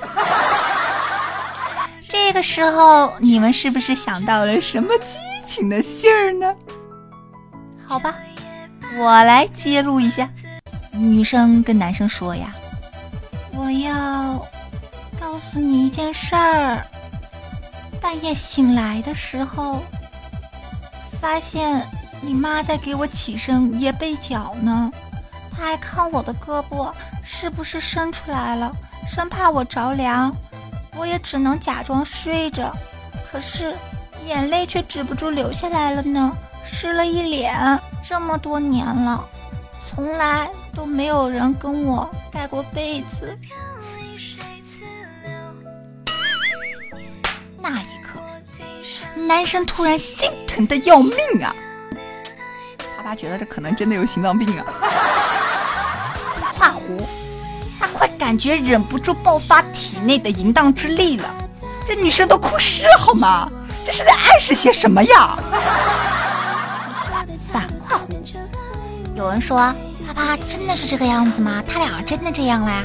[2.14, 6.54] 这个时候，你们是不是想到了什么激情的信儿呢？
[7.84, 8.14] 好吧，
[8.96, 10.30] 我来揭露一下。
[10.92, 12.54] 女生跟男生说呀
[13.52, 14.46] ：“我要。”
[15.20, 16.86] 告诉你一件事儿，
[18.00, 19.82] 半夜醒来的时候，
[21.20, 21.84] 发现
[22.20, 24.92] 你妈在给我起身掖被角呢。
[25.50, 26.92] 她还看我的胳膊
[27.24, 28.72] 是不是伸出来了，
[29.08, 30.32] 生怕我着凉。
[30.96, 32.74] 我也只能假装睡着，
[33.30, 33.76] 可是
[34.24, 37.80] 眼泪却止不住流下来了呢，湿了一脸。
[38.06, 39.26] 这么多年了，
[39.88, 43.36] 从来都没有人跟我盖过被子。
[47.58, 48.20] 那一刻
[49.26, 51.54] 男生突然心疼的要命啊！
[52.96, 54.66] 啪啪觉得这可能真的有心脏病啊！
[56.52, 57.23] 画弧，他
[57.94, 61.34] 快感觉忍不住爆发体内的淫荡之力了。
[61.86, 63.48] 这女生都哭湿了好吗？
[63.84, 65.38] 这是在暗示些什么呀？
[67.52, 68.08] 反画弧，
[69.14, 69.58] 有人说
[70.06, 71.62] 啪啪真的是这个样子吗？
[71.68, 72.84] 他俩真的这样了呀？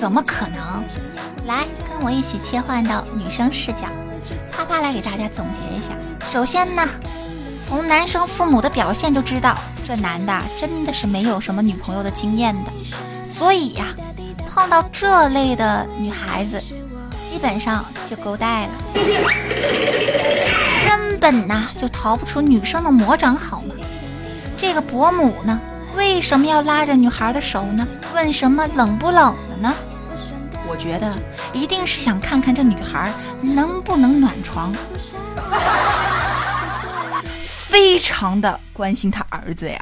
[0.00, 0.82] 怎么可能？
[1.46, 3.80] 来，跟我一起切换到女生视角。
[4.50, 5.88] 啪啪来给大家总结一下。
[6.26, 6.88] 首先呢，
[7.68, 12.72] 从男生父母的表现就知道，这男的真的是没有什么女朋友的经验的，
[13.26, 13.86] 所以呀，
[14.52, 16.60] 碰到这类的女孩子，
[17.24, 18.72] 基本上就够带了，
[20.84, 23.74] 根本呐就逃不出女生的魔掌，好吗？
[24.56, 25.60] 这个伯母呢，
[25.94, 27.86] 为什么要拉着女孩的手呢？
[28.12, 29.72] 问什么冷不冷的呢？
[30.68, 31.16] 我觉得
[31.52, 34.74] 一定是想看看这女孩能不能暖床，
[37.40, 39.78] 非常的关心她儿儿子呀？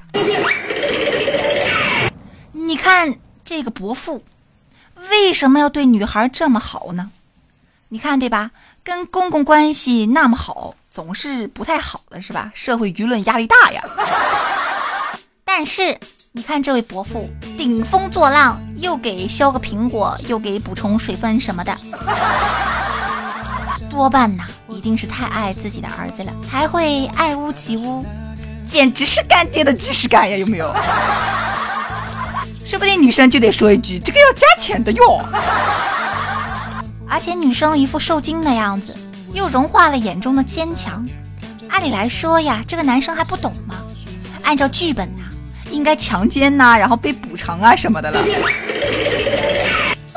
[2.53, 4.23] 你看这个伯父，
[5.11, 7.11] 为什么要对女孩这么好呢？
[7.91, 8.51] 你看对吧？
[8.85, 12.51] 跟公公关系那么好，总是不太好的是吧？
[12.55, 13.83] 社会舆论压力大呀。
[15.45, 15.99] 但是
[16.33, 21.77] 你看这位伯父顶风作浪，又给削个苹果，又给补充水分什么的，
[23.89, 28.05] 多半呐，一定是太爱自己的儿子了，才会爱屋及乌，
[28.67, 30.73] 简直是干爹的即视感呀，有没有？
[32.69, 35.25] 说不定女生就得说一句：“这个要加钱的哟。
[37.09, 38.95] ”而且女生一副受惊的样子，
[39.33, 41.03] 又融化了眼中的坚强。
[41.71, 43.77] 按理来说呀，这个男生还不懂吗？
[44.43, 45.21] 按照剧本呐，
[45.71, 48.23] 应该强奸呐，然后被补偿啊什么的了。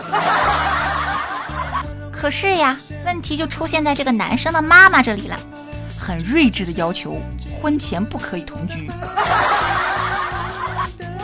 [2.12, 5.40] 可是呀，问题就出现在这个男生的妈妈这里了，
[5.98, 7.18] 很睿智的要求
[7.62, 8.92] 婚前不可以同居。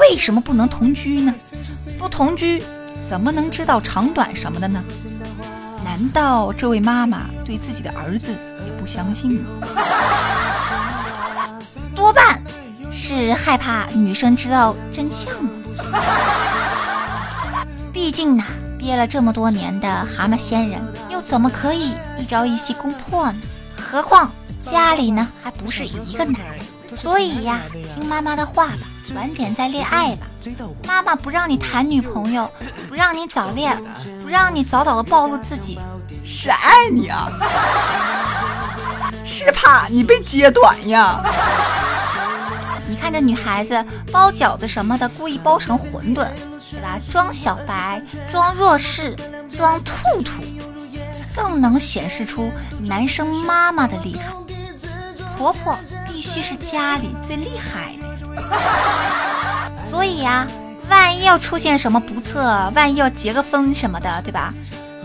[0.10, 1.34] 为什么不能同居呢？
[2.00, 2.64] 不同居，
[3.10, 4.82] 怎么能知道长短什么的呢？
[5.84, 9.50] 难道这位妈妈对自己的儿子也不相信吗？
[11.94, 12.42] 多半
[12.90, 15.50] 是害怕女生知道真相吗？
[17.92, 18.44] 毕竟呢，
[18.78, 23.40] 憋了这么多年的蛤蟆仙人，又怎么可以一朝一夕攻破呢？
[23.76, 27.60] 何况家里呢还不是一个男人，所以呀，
[27.94, 28.88] 听妈妈的话吧。
[29.16, 30.28] 晚点再恋爱吧，
[30.86, 32.50] 妈妈不让你谈女朋友，
[32.88, 33.82] 不让你早恋，
[34.22, 35.80] 不让你早早的暴露自己，
[36.26, 37.32] 是爱你啊，
[39.24, 41.24] 是怕你被揭短呀。
[42.90, 46.28] 你看这女孩子包饺子什么的，故意包成馄饨，
[46.72, 46.98] 对吧？
[47.10, 49.16] 装小白，装弱势，
[49.50, 50.42] 装兔兔，
[51.36, 52.50] 更能显示出
[52.86, 54.34] 男生妈妈的厉害。
[55.38, 58.17] 婆婆必须是家里最厉害的。
[59.90, 60.48] 所以呀，
[60.90, 64.54] 万一要出现什么不测，万一要结个婚什么的，对吧？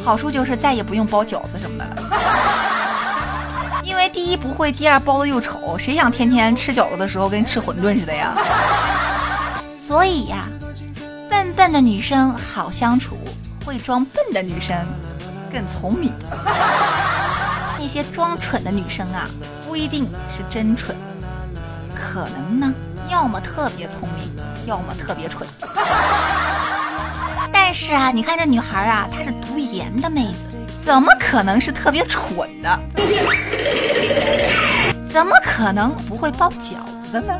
[0.05, 1.97] 好处就是再也不用包饺子什么的了。
[3.85, 8.35] 因为第一不会，第二包的又丑，谁想天天吃饺子的时候跟吃馄饨似的呀？
[9.87, 10.49] 所以呀，
[11.29, 13.16] 笨笨的女生好相处，
[13.64, 14.77] 会装笨的女生
[15.53, 16.12] 更聪明。
[17.79, 19.29] 那些装蠢的女生啊，
[19.66, 20.97] 不一定是真蠢，
[21.95, 22.73] 可能呢。
[23.12, 25.46] 要么特别聪明，要么特别蠢。
[27.53, 32.81] 但是啊，你看这女孩啊，她是读研的妹子，怎么可能是特别蠢的？
[35.07, 37.38] 怎么可能不会包饺子呢？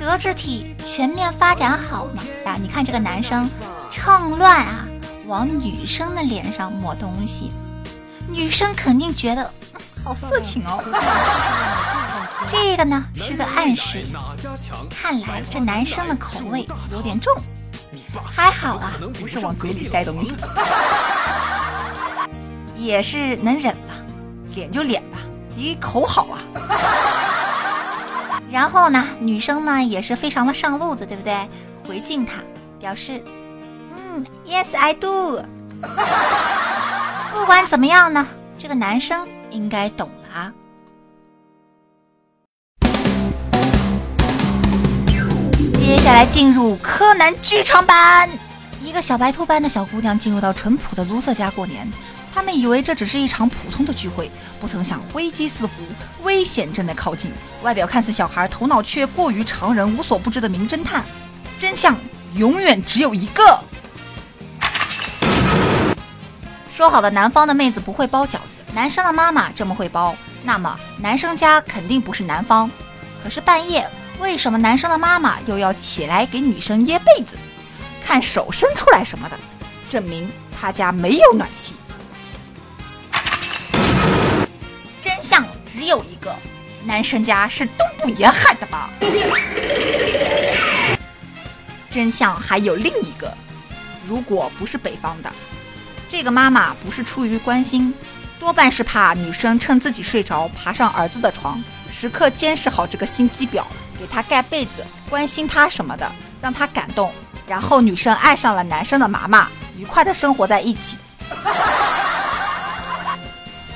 [0.00, 2.24] 德智体全面发展好嘛？
[2.44, 3.48] 啊，你看这个男生
[3.92, 4.88] 趁乱啊，
[5.26, 7.52] 往女生的脸上抹东西，
[8.28, 9.48] 女生肯定觉得
[10.02, 10.82] 好色情哦。
[12.46, 14.04] 这个呢是个暗示，
[14.88, 17.34] 看来这男生的口味有点重，
[18.24, 20.34] 还好啊，不是往嘴里塞东西，
[22.76, 23.94] 也是能忍吧，
[24.54, 25.18] 脸就脸吧，
[25.56, 26.38] 比口好啊。
[28.50, 31.48] 然后呢，女生呢也是非常的上路子，对不对？
[31.86, 32.34] 回敬他，
[32.78, 33.22] 表示
[33.94, 35.42] 嗯，Yes I do。
[37.32, 38.26] 不管怎么样呢，
[38.58, 40.52] 这个男生应该懂了啊。
[45.88, 48.28] 接下来进入柯南剧场版。
[48.82, 51.90] 一个小白兔般的小姑娘进入到淳朴的卢瑟家过年，
[52.34, 55.72] 他们以为这只是一场普通的聚会，不曾想危机四伏，
[56.24, 57.32] 危险正在靠近。
[57.62, 61.02] 外表看似小孩，头脑却过于常人，无所不知的名侦探。
[61.58, 61.96] 真相
[62.34, 63.58] 永远只有一个。
[66.68, 72.70] 说好的南方的妹子不会包饺子，男生的妈妈这么会包，那么男生家肯定不是南方。
[73.24, 73.88] 可是半夜。
[74.18, 77.38] 为什么男生的妈妈又要起来给女生掖被子、
[78.04, 79.38] 看手伸出来什么的？
[79.88, 81.74] 证明他家没有暖气。
[85.00, 86.34] 真相只有一个，
[86.84, 88.90] 男生家是东部沿海的吧？
[91.90, 93.32] 真相还有另一个，
[94.06, 95.32] 如果不是北方的，
[96.08, 97.94] 这个妈妈不是出于关心，
[98.38, 103.64] 多半是怕女生趁自己睡着爬上儿子的床，时刻监视好这个心机婊。
[103.98, 107.12] 给他盖被子，关心他什么的，让他感动，
[107.46, 110.96] 然后女生爱上了男生的妈妈，愉快的生活在一起。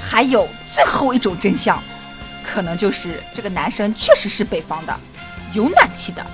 [0.01, 1.83] 还有最后一种真相，
[2.45, 5.01] 可能就是这个男生确实是北方的，
[5.53, 6.25] 有暖气的。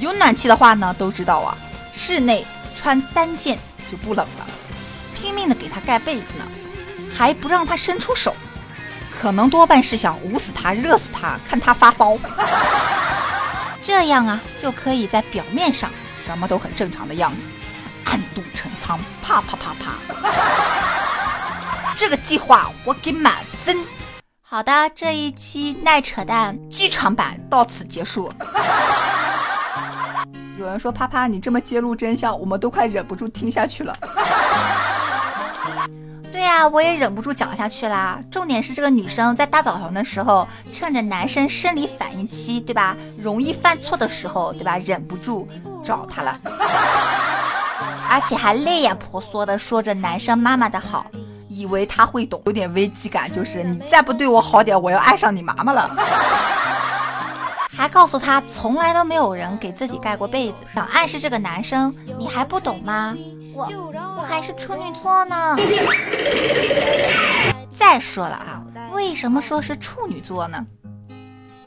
[0.00, 1.56] 有暖气的话呢，都知道啊，
[1.92, 3.58] 室内穿单件
[3.90, 4.46] 就不冷了，
[5.14, 6.44] 拼命的给他盖被子呢，
[7.14, 8.34] 还不让他伸出手，
[9.20, 12.16] 可能多半是想捂死他，热死他，看他发烧。
[13.82, 15.90] 这样啊就可以在表面上
[16.24, 17.46] 什么都很正常的样子，
[18.06, 19.92] 暗度陈仓，啪啪啪啪。
[21.98, 23.76] 这个计划我给满分。
[24.40, 28.32] 好的，这一期耐扯淡剧场版到此结束。
[30.58, 33.94] 有人说：“啪啪，你这么揭露真相，我们都快忍不住听下去了。”
[36.32, 38.20] 对呀，我也忍不住讲下去啦。
[38.30, 42.96] 重点是这个女生在大早上的时候，趁着男生生理反应期，对吧？
[43.18, 44.78] 容易犯错的时候，对吧？
[44.78, 45.48] 忍不住
[45.82, 46.38] 找他了，
[48.08, 51.04] 而且还泪眼婆娑的说着男生妈妈的好，
[51.48, 55.90] 以为他会懂，有点危机感，就是你再不对我好点，我要爱上你妈妈了。
[57.76, 63.16] 还告诉他从来都没有人给自己盖过被子，想暗示这个男生你还不懂吗？
[63.60, 65.56] 我我还是处女座呢。
[67.78, 70.64] 再说了啊，为什么说是处女座呢？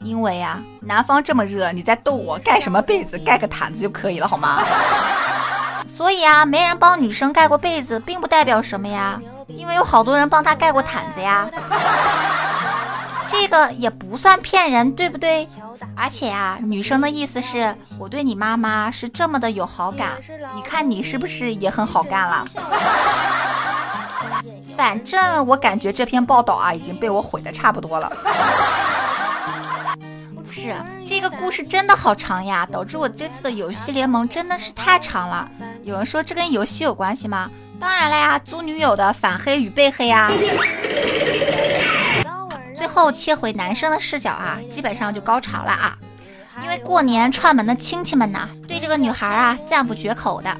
[0.00, 3.18] 因为啊，南方这么热，你在逗我盖什么被子？
[3.18, 4.62] 盖个毯子就可以了，好吗？
[5.96, 11.48] 所以啊，没人帮女生盖过被子，并不代表什么呀，因为有好多人帮她盖过毯子呀。
[13.34, 15.48] 这个也不算骗人，对不对？
[15.96, 20.12] 而且啊，女生的意思是我对你妈妈是这么的有好感，
[20.54, 22.46] 你看你是不是也很好干了？
[24.76, 28.10] 反正我感觉这篇报道啊已经被我毁的差不多了。
[30.34, 30.74] 不是，
[31.06, 35.48] 这个故事真的好长呀，导致我这次的游戏联盟真的是太长了。
[35.82, 37.50] 有人说这跟游戏有关系吗？
[37.80, 40.30] 当然了呀，租女友的反黑与被黑呀。
[42.84, 45.96] 最后切回男生的视角啊，基本上就高潮了啊！
[46.62, 50.54] 因为过年串门的亲戚们呢，对这个女孩啊赞不绝口的，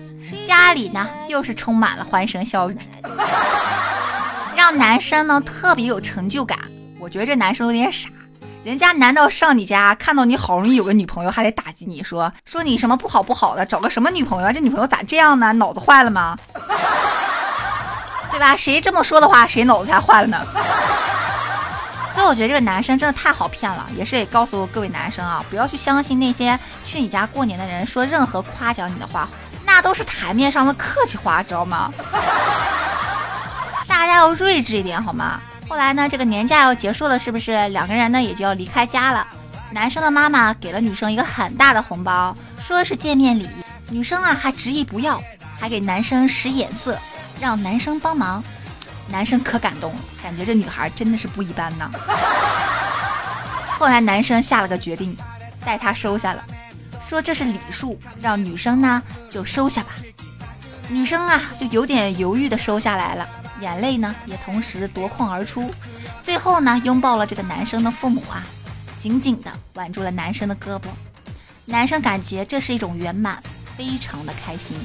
[0.48, 2.78] 家里呢又是充满了欢声笑语，
[4.56, 6.58] 让男生呢特别有成就感。
[6.98, 8.08] 我觉得这男生有点傻，
[8.64, 14.50] 人家难道上你家看到你好容易有个女朋友，还得打击你说说你什么不好不好的，找个什么女朋友啊？
[14.50, 15.52] 这女朋友咋这样呢？
[15.52, 16.38] 脑子坏了吗？
[18.32, 18.56] 对吧？
[18.56, 20.40] 谁这么说的话，谁脑子才坏了呢？
[22.14, 29.28] 所以我觉得这个男生真的太好骗了，也是得告诉各位男生啊，不要去相信那些去你家过年的人说任何夸奖你的话，
[29.66, 31.92] 那都是台面上的客气话，知道吗？
[33.88, 35.40] 大家要睿智一点好吗？
[35.68, 39.26] 后来呢，这个年假要结束了，是不是两个人呢也就要离开家了？
[39.72, 43.48] 男生的妈妈给了女生一个很大的红包，说是见面礼，
[43.88, 45.20] 女生啊还执意不要，
[45.58, 46.96] 还给男生使眼色，
[47.40, 48.44] 让男生帮忙。
[49.08, 51.90] 男生可感动了，感觉这女孩真的是不一般呢。
[53.78, 55.16] 后来男生下了个决定，
[55.64, 56.44] 带她收下了，
[57.06, 59.90] 说这是礼数，让女生呢就收下吧。
[60.88, 63.28] 女生啊就有点犹豫的收下来了，
[63.60, 65.70] 眼泪呢也同时夺眶而出。
[66.22, 68.42] 最后呢拥抱了这个男生的父母啊，
[68.96, 70.86] 紧紧的挽住了男生的胳膊。
[71.66, 73.42] 男生感觉这是一种圆满，
[73.76, 74.76] 非常的开心。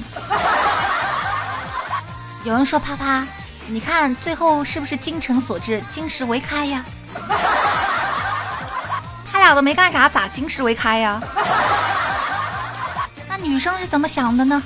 [2.44, 3.26] 有人说啪啪。
[3.68, 6.84] 你看，最后是不是精诚所至，金石为开呀？
[9.30, 11.22] 他俩都没干啥，咋金石为开呀？
[13.28, 14.60] 那女生是怎么想的呢？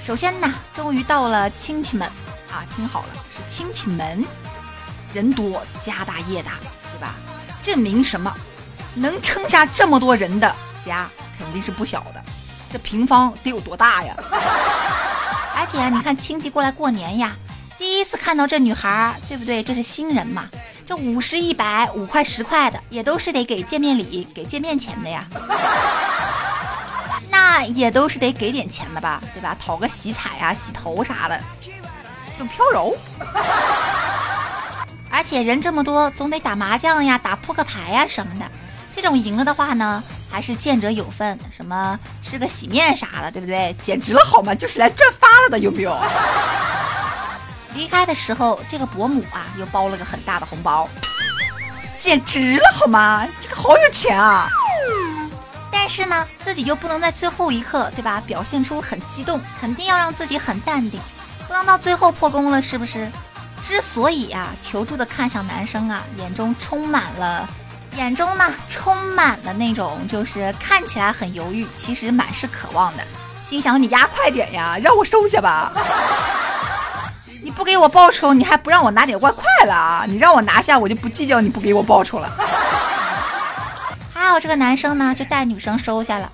[0.00, 2.06] 首先呢，终于到了亲戚们
[2.50, 4.24] 啊，听好了，是亲戚们，
[5.14, 6.52] 人多家大业大，
[6.92, 7.14] 对吧？
[7.62, 8.32] 证明什么？
[8.94, 10.54] 能撑下这么多人的
[10.84, 11.08] 家，
[11.38, 12.22] 肯定是不小的。
[12.72, 14.14] 这平方得有多大呀？
[15.56, 17.32] 而且啊，你看亲戚过来过年呀。
[17.80, 19.62] 第一次看到这女孩，对不对？
[19.62, 20.50] 这是新人嘛？
[20.86, 25.26] 这五十、一百、五块、十块的，也都是得给见面礼、给见面钱的呀。
[27.32, 29.22] 那也都是得给点钱的吧？
[29.32, 29.56] 对吧？
[29.58, 31.40] 讨个喜彩呀、洗头啥的，
[32.38, 32.94] 用飘柔。
[35.10, 38.44] 而且人这么多，总得打麻将呀、打扑克牌呀什么的。
[38.92, 43.74] 这种赢了的话呢，还是见者有份，什么吃个洗面啥的，对不对？
[43.80, 44.54] 简直了，好吗？
[44.54, 45.98] 就是来赚发了的，有没有？
[47.74, 50.88] 离开的时候，这个伯母啊又包了个很大的红包，
[51.98, 53.26] 简直了好吗？
[53.40, 54.48] 这个好有钱啊！
[55.72, 58.22] 但是呢，自己又不能在最后一刻，对吧？
[58.26, 61.00] 表现出很激动，肯定要让自己很淡定，
[61.48, 63.10] 不能到最后破功了，是不是？
[63.62, 67.48] 之所以啊求助的看向男生啊，眼中充满了，
[67.96, 73.04] 眼中呢充满了那种就是看起来很犹豫，其实满是渴望的，
[73.42, 75.72] 心想你压快点呀，让我收下吧。
[77.42, 80.04] 你不给我报酬，你还不让我拿点外快了啊？
[80.06, 82.30] 你让我拿下，我就不计较你不给我报酬了。
[84.12, 86.30] 还有这个男生呢，就带女生收下了。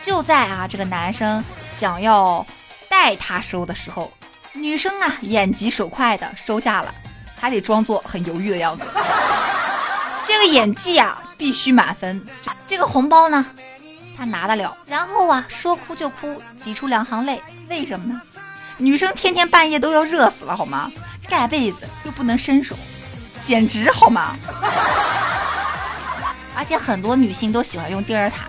[0.00, 2.46] 就在啊，这个男生想要
[2.90, 4.12] 带她收的时候，
[4.52, 6.94] 女生啊眼疾手快的收下了，
[7.40, 8.84] 还得装作很犹豫的样子。
[10.24, 12.22] 这个演技啊，必须满分。
[12.66, 13.46] 这个红包呢，
[14.16, 14.76] 他拿得了。
[14.86, 17.42] 然后啊，说哭就哭，挤出两行泪。
[17.70, 18.20] 为什么呢？
[18.78, 20.90] 女生天天半夜都要热死了，好吗？
[21.28, 22.76] 盖被子又不能伸手，
[23.42, 24.36] 简直好吗？
[26.56, 28.44] 而且很多女性都喜欢用第二塔，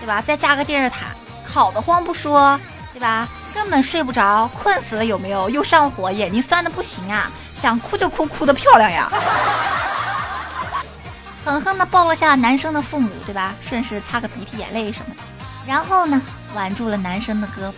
[0.00, 0.20] 对吧？
[0.20, 1.06] 再加个第二塔，
[1.46, 2.58] 烤得慌不说，
[2.92, 3.28] 对吧？
[3.54, 5.48] 根本睡不着，困死了有没有？
[5.50, 7.30] 又上火，眼睛酸的不行啊！
[7.54, 9.10] 想哭就哭，哭的漂亮呀！
[11.44, 13.54] 狠狠的抱了下男生的父母，对吧？
[13.60, 15.22] 顺势擦个鼻涕眼泪什么的，
[15.66, 16.20] 然后呢，
[16.54, 17.74] 挽住了男生的胳膊。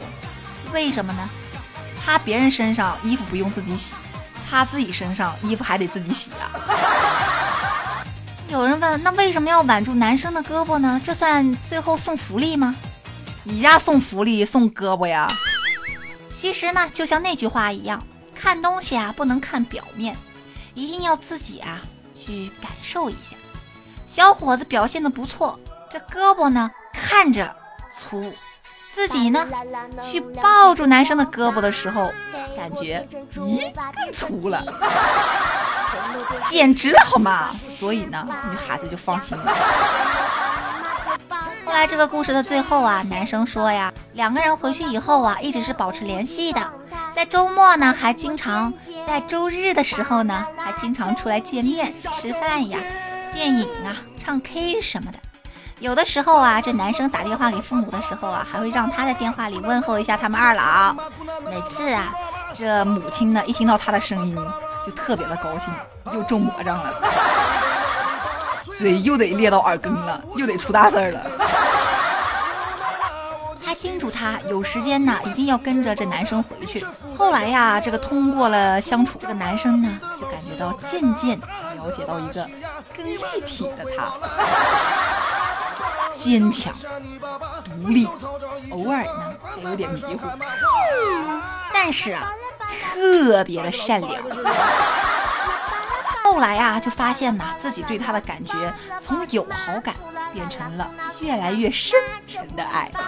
[0.73, 1.29] 为什么呢？
[2.05, 3.95] 擦别人身上衣服不用自己洗，
[4.49, 8.05] 擦自己身上衣服还得自己洗啊！
[8.49, 11.01] 有人问，那为什么要挽住男生的胳膊呢？
[11.03, 12.75] 这算最后送福利吗？
[13.45, 15.27] 你家送福利送胳膊呀？
[16.35, 20.17] 其实呢，就像那句话一样，看东西啊不能看表面，
[20.75, 21.81] 一定要自己啊
[22.15, 23.37] 去感受一下。
[24.07, 27.57] 小伙子表现的不错，这胳膊呢看着
[27.91, 28.33] 粗，
[28.95, 29.47] 自己呢
[30.03, 32.13] 去抱住男生的胳膊的时候，
[32.57, 34.63] 感觉咦更粗了，
[36.49, 37.49] 简直了好吗？
[37.77, 39.53] 所以呢，女孩子就放心了。
[41.65, 46.71] 后来这个故事的最后啊，男生说呀，两个人回去以后啊，一直是保持联系的，
[47.15, 48.73] 在周末呢，还经常
[49.07, 51.91] 在周日的时候呢，还经常出来见面
[52.21, 52.79] 吃饭呀、
[53.33, 55.19] 电影啊、唱 K 什么的。
[55.83, 60.95] 有的时候啊，这男生打电话给父母的时候啊，还会让他在电话里问候一下他们二老。
[61.45, 62.15] 每次啊，
[62.55, 64.39] 这母亲呢一听到他的声音，
[64.87, 65.75] 就特别的高兴，
[66.15, 66.95] 又中魔障了。
[68.79, 71.21] 嘴又得裂到耳根了，又得出大事儿了。
[73.65, 76.87] 还叮嘱他有时间呢，一定要跟着这男生回去。
[77.19, 82.49] 后来呀，这个通过了相处，这个男生呢，就感觉到渐渐了解到一个
[82.97, 84.13] 更立体的他，
[86.13, 86.73] 坚强、
[87.65, 88.07] 独立，
[88.71, 90.29] 偶尔呢还有点迷糊，
[91.73, 92.33] 但是啊，
[92.95, 94.13] 特别的善良。
[96.23, 98.53] 后来呀，就发现呐，自己对他的感觉
[99.05, 99.95] 从有好感
[100.33, 100.91] 变成了
[101.21, 102.91] 越来越深沉的爱。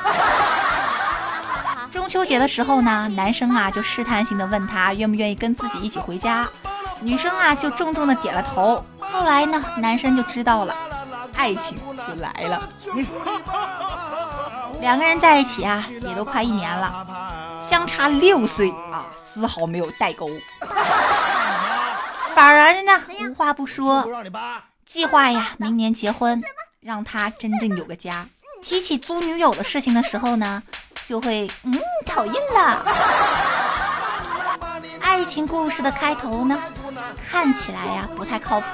[1.91, 6.47] 中秋节的时候呢，男生啊就试探性的问他愿不愿意跟自己一起回家，
[7.01, 8.85] 女生啊就重重的点了头。
[8.99, 10.75] 后来呢，男生就知道了，
[11.45, 11.79] 爱情
[12.09, 12.71] 就来了。
[14.81, 17.07] 两个人在一起啊，也都快一年了，
[17.61, 20.31] 相差六岁啊，丝毫没有代沟。
[22.35, 24.09] 反而呢，无话不说，
[24.87, 26.43] 计划呀，明年结婚，
[26.81, 28.27] 让他真正有个家。
[28.63, 30.63] 提起租女友的事情的时候呢，
[31.05, 32.87] 就会嗯讨厌了。
[35.03, 36.59] 爱情故事的开头呢，
[37.31, 38.67] 看起来呀不太靠谱，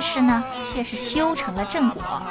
[0.00, 2.22] 但是呢，却是修成了正果。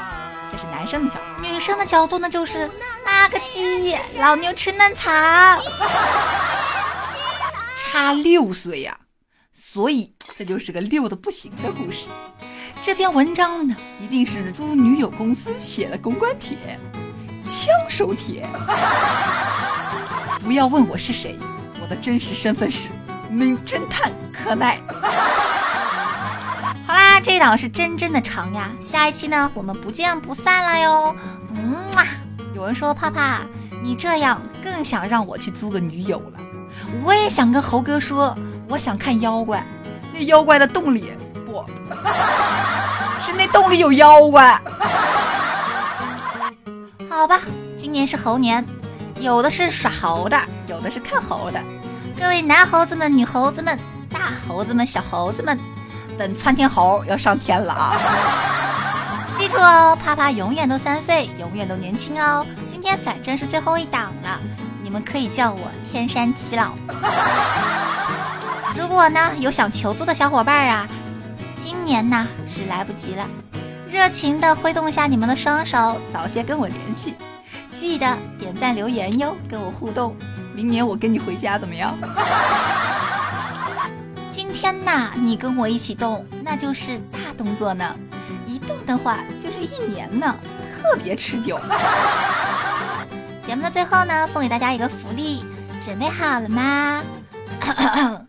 [0.50, 2.72] 这是男生的角度，女生的角度呢，就是
[3.06, 5.12] 那个鸡，老牛吃嫩草，
[7.76, 8.98] 差六岁呀。
[9.54, 12.08] 所以这就是个六的不行的故事。
[12.82, 16.80] 这篇文章呢，一定是租女友公司写的公关帖，
[17.44, 18.48] 枪手帖。
[20.40, 21.38] 不要问我是谁，
[21.82, 22.88] 我的真实身份是
[23.30, 24.80] 名侦探柯奈。
[26.88, 31.16] 好啦，这档是真真的长呀，下一期呢，我们不见不散了哟。
[31.54, 32.08] 嗯啊，
[32.56, 33.42] 有人说怕怕，
[33.84, 36.40] 你这样更想让我去租个女友了。
[37.04, 38.34] 我也想跟猴哥说。
[38.70, 39.64] 我想看妖怪，
[40.14, 41.14] 那妖怪的洞里
[41.46, 41.64] 不
[43.18, 44.62] 是那洞里有妖怪。
[47.10, 47.40] 好吧，
[47.78, 48.66] 今年是猴年，
[49.22, 51.64] 有的是耍猴的，有的是看猴的。
[52.20, 53.80] 各位男猴子们、女猴子们、
[54.10, 55.58] 大猴子们、小猴子们，
[56.18, 57.96] 等窜天猴要上天了啊！
[59.38, 62.46] 记住哦，啪啪永远都三岁，永远都年轻哦。
[62.66, 64.40] 今天反正是最后一档了，
[64.82, 66.72] 你们可以叫我天山七老。
[68.76, 70.88] 如果呢有想求助的小伙伴啊，
[71.58, 73.24] 今年呢是来不及了，
[73.92, 77.14] 热情的挥动一下你们的双手，早些跟我联系，
[77.72, 80.16] 记得点赞留言哟，跟我互动，
[80.56, 81.96] 明年我跟你回家怎么样？
[84.30, 87.96] 今天呐你跟我一起动，那就是大动作呢，
[88.46, 90.36] 一动的话就是一年呢，
[90.82, 91.60] 特别持久。
[93.46, 95.44] 节目的最后呢，送给大家一个福利，
[95.82, 97.02] 准备好了吗？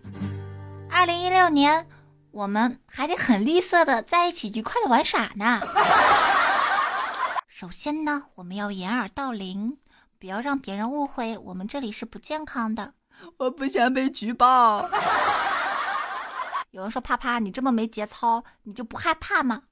[0.91, 1.87] 二零一六年，
[2.31, 5.61] 我们还得很绿色的在一起愉快的玩耍呢。
[7.47, 9.79] 首先呢，我们要掩耳盗铃，
[10.19, 12.95] 不要让别人误会我们这里是不健康的。
[13.39, 14.89] 我不想被举报。
[16.71, 19.63] 有人说：“啪啪，你这么没节操，你就不害怕吗？”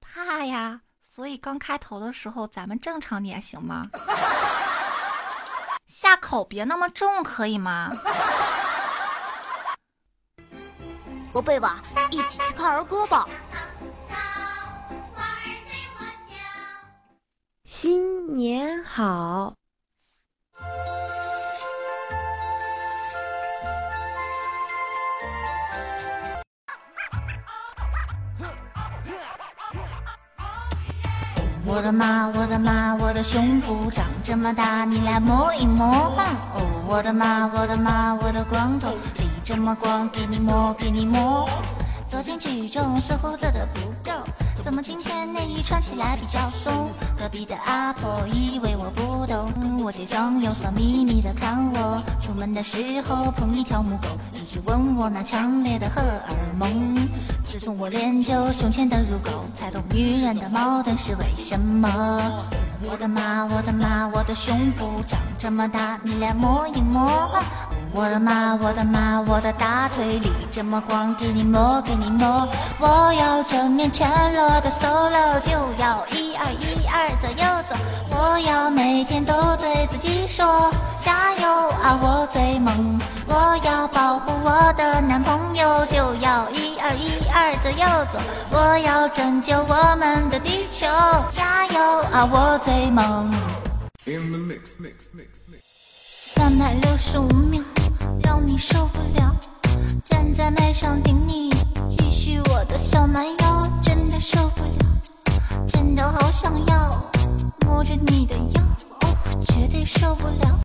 [0.00, 3.90] 怕呀，所以刚开头的时候咱们正常点行吗？
[5.86, 7.90] 下口别那么重，可以吗？
[11.34, 11.80] 和贝娃
[12.10, 13.28] 一起去看儿歌吧。
[17.64, 19.54] 新年好。
[31.74, 35.86] 我的妈，我的妈，我的胸部长这么大，你来摸一摸。
[35.86, 41.48] 哦，我的妈，我的妈，我的光头理这么光，给你摸，给你摸。
[42.06, 44.12] 昨天举重似乎做的不够，
[44.62, 46.90] 怎么今天内衣穿起来比较松？
[47.18, 52.02] 隔壁的阿婆以为我不懂，我假装有所秘密的看我。
[52.20, 57.01] 出门的时候碰一条母狗，一直问我那强烈的荷尔蒙。
[57.52, 61.86] 自从我练就胸前的乳沟，才懂女人的矛盾是为什么。
[62.90, 67.30] 我的妈，我的妈，我的胸部长这么大，你来摸一摸。
[67.92, 72.48] 我的妈，我的妈，我的大腿里这么光，给你摸，给你摸。
[72.80, 77.76] 我要正面全裸的 solo，就要一二一二左右走。
[78.12, 80.72] 我要每天都对自己说，
[81.04, 81.46] 加油
[81.82, 82.98] 啊，我最猛。
[83.26, 88.18] 我要保护我的男朋友，就要一二一二左右走。
[88.50, 90.86] 我要拯救我们的地球，
[91.30, 91.80] 加油
[92.12, 93.30] 啊，我最猛。
[96.34, 97.62] 三百六十五秒，
[98.22, 99.34] 让你受不了。
[100.04, 101.50] 站在麦上顶你，
[101.88, 107.10] 继续我的小蛮腰，真的受不了，真的好想要
[107.66, 108.62] 摸着你的腰，
[109.00, 109.16] 哦，
[109.46, 110.58] 绝对受不了。